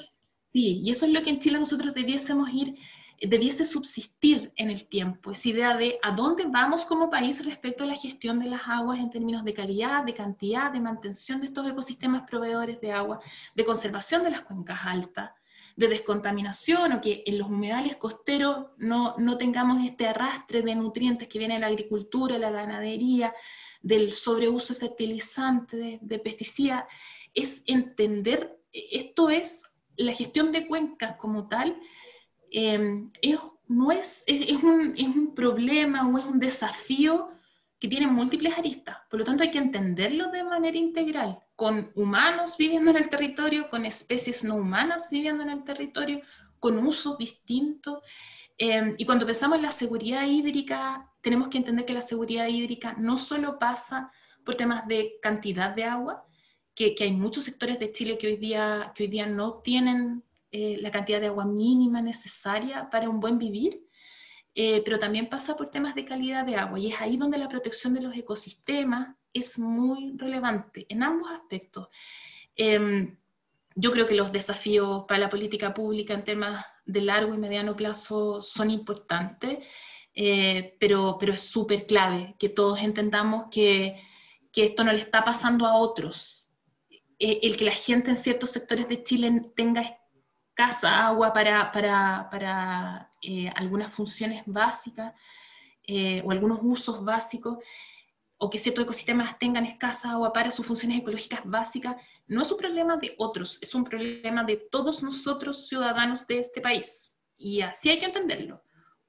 sí, 0.53 0.81
y 0.83 0.91
eso 0.91 1.05
es 1.05 1.11
lo 1.11 1.23
que 1.23 1.31
en 1.31 1.39
Chile 1.39 1.59
nosotros 1.59 1.93
debiésemos 1.93 2.49
ir, 2.53 2.77
debiese 3.21 3.65
subsistir 3.65 4.51
en 4.55 4.69
el 4.69 4.87
tiempo, 4.87 5.31
esa 5.31 5.49
idea 5.49 5.77
de 5.77 5.99
a 6.01 6.11
dónde 6.11 6.45
vamos 6.47 6.85
como 6.85 7.09
país 7.09 7.43
respecto 7.45 7.83
a 7.83 7.87
la 7.87 7.95
gestión 7.95 8.39
de 8.39 8.49
las 8.49 8.61
aguas 8.67 8.99
en 8.99 9.09
términos 9.09 9.43
de 9.43 9.53
calidad, 9.53 10.03
de 10.03 10.13
cantidad, 10.13 10.71
de 10.71 10.79
mantención 10.79 11.41
de 11.41 11.47
estos 11.47 11.67
ecosistemas 11.67 12.23
proveedores 12.29 12.79
de 12.81 12.91
agua, 12.91 13.19
de 13.55 13.65
conservación 13.65 14.23
de 14.23 14.31
las 14.31 14.41
cuencas 14.41 14.79
altas, 14.83 15.31
de 15.75 15.87
descontaminación 15.87 16.93
o 16.93 17.01
que 17.01 17.23
en 17.25 17.37
los 17.37 17.47
humedales 17.47 17.95
costeros 17.95 18.67
no, 18.77 19.15
no 19.17 19.37
tengamos 19.37 19.83
este 19.83 20.07
arrastre 20.07 20.61
de 20.61 20.75
nutrientes 20.75 21.27
que 21.27 21.39
viene 21.39 21.53
de 21.55 21.61
la 21.61 21.67
agricultura, 21.67 22.37
la 22.37 22.51
ganadería, 22.51 23.33
del 23.81 24.11
sobreuso 24.11 24.73
de 24.73 24.79
fertilizantes, 24.79 25.99
de, 26.01 26.19
pesticidas, 26.19 26.85
es 27.33 27.63
entender, 27.65 28.59
esto 28.73 29.29
es 29.29 29.63
la 29.95 30.13
gestión 30.13 30.51
de 30.51 30.67
cuencas 30.67 31.15
como 31.17 31.47
tal, 31.47 31.79
em, 32.51 33.11
no 33.67 33.91
es, 33.91 34.23
es, 34.25 34.63
un, 34.63 34.95
es 34.97 35.07
un 35.07 35.35
problema 35.35 36.07
o 36.07 36.17
es 36.17 36.25
un 36.25 36.39
desafío 36.39 37.29
que 37.79 37.87
tiene 37.87 38.07
múltiples 38.07 38.57
aristas. 38.57 38.97
Por 39.09 39.19
lo 39.19 39.25
tanto, 39.25 39.43
hay 39.43 39.51
que 39.51 39.57
entenderlo 39.57 40.29
de 40.31 40.43
manera 40.43 40.77
integral, 40.77 41.39
con 41.55 41.91
humanos 41.95 42.57
viviendo 42.57 42.91
en 42.91 42.97
el 42.97 43.09
territorio, 43.09 43.69
con 43.69 43.85
especies 43.85 44.43
no 44.43 44.55
humanas 44.55 45.09
viviendo 45.09 45.43
en 45.43 45.49
el 45.49 45.63
territorio, 45.63 46.21
con 46.59 46.77
usos 46.79 47.17
distintos. 47.17 47.99
Em, 48.57 48.95
y 48.97 49.05
cuando 49.05 49.25
pensamos 49.25 49.57
en 49.57 49.63
la 49.63 49.71
seguridad 49.71 50.25
hídrica, 50.25 51.09
tenemos 51.21 51.47
que 51.47 51.57
entender 51.57 51.85
que 51.85 51.93
la 51.93 52.01
seguridad 52.01 52.47
hídrica 52.47 52.95
no 52.97 53.17
solo 53.17 53.57
pasa 53.59 54.11
por 54.43 54.55
temas 54.55 54.87
de 54.87 55.13
cantidad 55.21 55.73
de 55.73 55.85
agua, 55.85 56.25
que, 56.75 56.95
hay 56.99 57.11
muchos 57.11 57.43
sectores 57.43 57.77
de 57.79 57.91
Chile 57.91 58.17
que 58.17 58.27
hoy 58.27 58.37
día, 58.37 58.93
que 58.95 59.03
hoy 59.03 59.09
día 59.09 59.25
no 59.25 59.59
tienen 59.59 60.23
eh, 60.51 60.77
la 60.81 60.91
cantidad 60.91 61.21
de 61.21 61.27
agua 61.27 61.45
mínima 61.45 62.01
necesaria 62.01 62.89
para 62.89 63.09
un 63.09 63.19
buen 63.19 63.37
vivir, 63.37 63.85
eh, 64.55 64.81
pero 64.83 64.99
también 64.99 65.29
pasa 65.29 65.55
por 65.55 65.69
temas 65.69 65.95
de 65.95 66.05
calidad 66.05 66.45
de 66.45 66.55
agua. 66.55 66.79
Y 66.79 66.91
es 66.91 66.99
ahí 67.01 67.17
donde 67.17 67.37
la 67.37 67.49
protección 67.49 67.93
de 67.93 68.01
los 68.01 68.15
ecosistemas, 68.15 69.15
es 69.33 69.59
muy 69.59 70.13
relevante 70.17 70.85
en 70.89 71.03
ambos 71.03 71.31
aspectos. 71.31 71.87
Em, 72.55 73.17
yo 73.75 73.91
creo 73.91 74.07
que 74.07 74.15
los 74.15 74.31
desafíos 74.31 75.05
para 75.07 75.21
la 75.21 75.29
política 75.29 75.73
pública 75.73 76.13
en 76.13 76.23
temas 76.23 76.65
de 76.85 77.01
largo 77.01 77.33
y 77.33 77.37
mediano 77.37 77.75
plazo 77.75 78.41
son 78.41 78.71
importantes, 78.71 79.65
eh, 80.13 80.75
pero, 80.79 81.17
pero 81.19 81.33
es 81.33 81.41
súper 81.41 81.85
clave 81.85 82.35
que 82.39 82.49
todos 82.49 82.81
entendamos 82.81 83.45
que, 83.51 84.01
que, 84.51 84.63
esto 84.65 84.83
no 84.83 84.91
le 84.91 84.99
está 84.99 85.23
pasando 85.23 85.65
a 85.65 85.77
otros. 85.77 86.49
Eh, 87.19 87.39
el 87.43 87.57
que 87.57 87.65
la 87.65 87.71
gente 87.71 88.09
en 88.09 88.17
ciertos 88.17 88.49
sectores 88.51 88.87
de 88.89 89.03
Chile 89.03 89.51
tenga 89.55 89.99
escasa 90.59 91.07
agua 91.07 91.31
para, 91.31 91.71
para, 91.71 92.27
para 92.29 93.09
eh, 93.21 93.49
algunas 93.55 93.95
funciones 93.95 94.43
básicas 94.45 95.13
o 96.23 96.31
algunos 96.31 96.59
usos 96.61 97.03
básicos, 97.03 97.57
o 98.37 98.49
que 98.49 98.59
ciertos 98.59 98.83
ecosistemas 98.83 99.39
tengan 99.39 99.65
escasa 99.65 100.11
agua 100.11 100.31
para 100.31 100.51
sus 100.51 100.65
funciones 100.65 100.99
ecológicas 100.99 101.41
básicas, 101.43 101.95
no 102.27 102.41
es 102.41 102.51
un 102.51 102.57
problema 102.57 102.95
de 102.97 103.15
otros, 103.17 103.57
es 103.61 103.73
un 103.73 103.83
problema 103.83 104.43
de 104.43 104.57
todos 104.57 105.01
nosotros 105.01 105.67
ciudadanos 105.67 106.27
de 106.27 106.39
este 106.39 106.61
país. 106.61 107.17
Y 107.37 107.61
así 107.61 107.89
hay 107.89 107.99
que 107.99 108.05
entenderlo, 108.05 108.61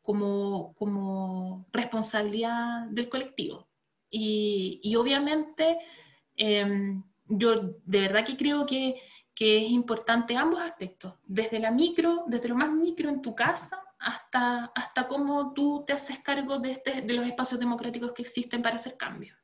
como, 0.02 0.74
como 0.74 1.66
responsabilidad 1.70 2.86
del 2.88 3.08
colectivo. 3.08 3.68
Y, 4.10 4.80
y 4.82 4.96
obviamente, 4.96 5.78
em, 6.36 7.02
yo 7.26 7.54
de 7.84 8.00
verdad 8.00 8.24
que 8.24 8.36
creo 8.36 8.64
que, 8.64 9.00
que 9.40 9.56
es 9.56 9.70
importante 9.70 10.36
ambos 10.36 10.60
aspectos, 10.60 11.14
desde 11.24 11.60
la 11.60 11.70
micro, 11.70 12.24
desde 12.26 12.50
lo 12.50 12.56
más 12.56 12.70
micro 12.70 13.08
en 13.08 13.22
tu 13.22 13.34
casa, 13.34 13.82
hasta, 13.98 14.66
hasta 14.74 15.08
cómo 15.08 15.54
tú 15.54 15.82
te 15.86 15.94
haces 15.94 16.18
cargo 16.18 16.58
de, 16.58 16.72
este, 16.72 17.00
de 17.00 17.14
los 17.14 17.26
espacios 17.26 17.58
democráticos 17.58 18.12
que 18.12 18.20
existen 18.20 18.60
para 18.60 18.76
hacer 18.76 18.98
cambios. 18.98 19.34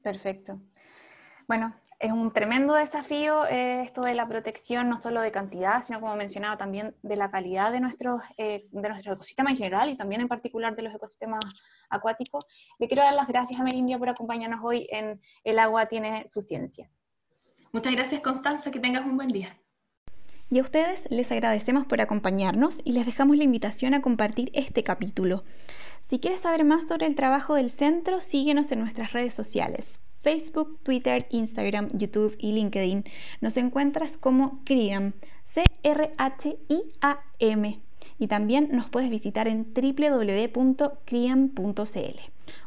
Perfecto. 0.00 0.60
Bueno, 1.48 1.74
es 1.98 2.12
un 2.12 2.32
tremendo 2.32 2.74
desafío 2.74 3.44
eh, 3.46 3.82
esto 3.82 4.02
de 4.02 4.14
la 4.14 4.28
protección, 4.28 4.88
no 4.88 4.96
solo 4.96 5.20
de 5.20 5.32
cantidad, 5.32 5.82
sino 5.82 6.00
como 6.00 6.14
mencionaba 6.14 6.56
también 6.56 6.94
de 7.02 7.16
la 7.16 7.28
calidad 7.32 7.72
de 7.72 7.80
nuestros, 7.80 8.22
eh, 8.38 8.68
de 8.70 8.88
nuestro 8.88 9.14
ecosistema 9.14 9.50
en 9.50 9.56
general 9.56 9.90
y 9.90 9.96
también 9.96 10.20
en 10.20 10.28
particular 10.28 10.76
de 10.76 10.82
los 10.82 10.94
ecosistemas 10.94 11.42
acuáticos. 11.90 12.46
Le 12.78 12.86
quiero 12.86 13.02
dar 13.02 13.14
las 13.14 13.26
gracias 13.26 13.58
a 13.58 13.64
Merindia 13.64 13.98
por 13.98 14.10
acompañarnos 14.10 14.60
hoy 14.62 14.86
en 14.92 15.20
El 15.42 15.58
agua 15.58 15.86
tiene 15.86 16.24
su 16.28 16.40
ciencia. 16.40 16.88
Muchas 17.76 17.92
gracias 17.92 18.22
Constanza, 18.22 18.70
que 18.70 18.80
tengas 18.80 19.04
un 19.04 19.18
buen 19.18 19.28
día. 19.28 19.54
Y 20.48 20.60
a 20.60 20.62
ustedes 20.62 21.02
les 21.10 21.30
agradecemos 21.30 21.84
por 21.84 22.00
acompañarnos 22.00 22.80
y 22.84 22.92
les 22.92 23.04
dejamos 23.04 23.36
la 23.36 23.44
invitación 23.44 23.92
a 23.92 24.00
compartir 24.00 24.50
este 24.54 24.82
capítulo. 24.82 25.44
Si 26.00 26.18
quieres 26.18 26.40
saber 26.40 26.64
más 26.64 26.88
sobre 26.88 27.04
el 27.04 27.16
trabajo 27.16 27.54
del 27.54 27.68
centro, 27.68 28.22
síguenos 28.22 28.72
en 28.72 28.80
nuestras 28.80 29.12
redes 29.12 29.34
sociales. 29.34 30.00
Facebook, 30.20 30.80
Twitter, 30.84 31.26
Instagram, 31.28 31.90
YouTube 31.92 32.34
y 32.38 32.52
LinkedIn. 32.52 33.04
Nos 33.42 33.58
encuentras 33.58 34.16
como 34.16 34.64
CRIAM, 34.64 35.12
C-R-H-I-A-M. 35.44 35.76
Y 38.18 38.28
también 38.28 38.68
nos 38.72 38.88
puedes 38.88 39.10
visitar 39.10 39.48
en 39.48 39.66
www.criam.cl. 39.74 40.90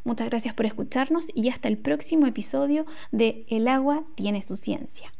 Muchas 0.03 0.29
gracias 0.29 0.53
por 0.53 0.65
escucharnos 0.65 1.27
y 1.33 1.49
hasta 1.49 1.67
el 1.67 1.77
próximo 1.77 2.27
episodio 2.27 2.85
de 3.11 3.45
El 3.49 3.67
agua 3.67 4.03
tiene 4.15 4.41
su 4.41 4.55
ciencia. 4.55 5.11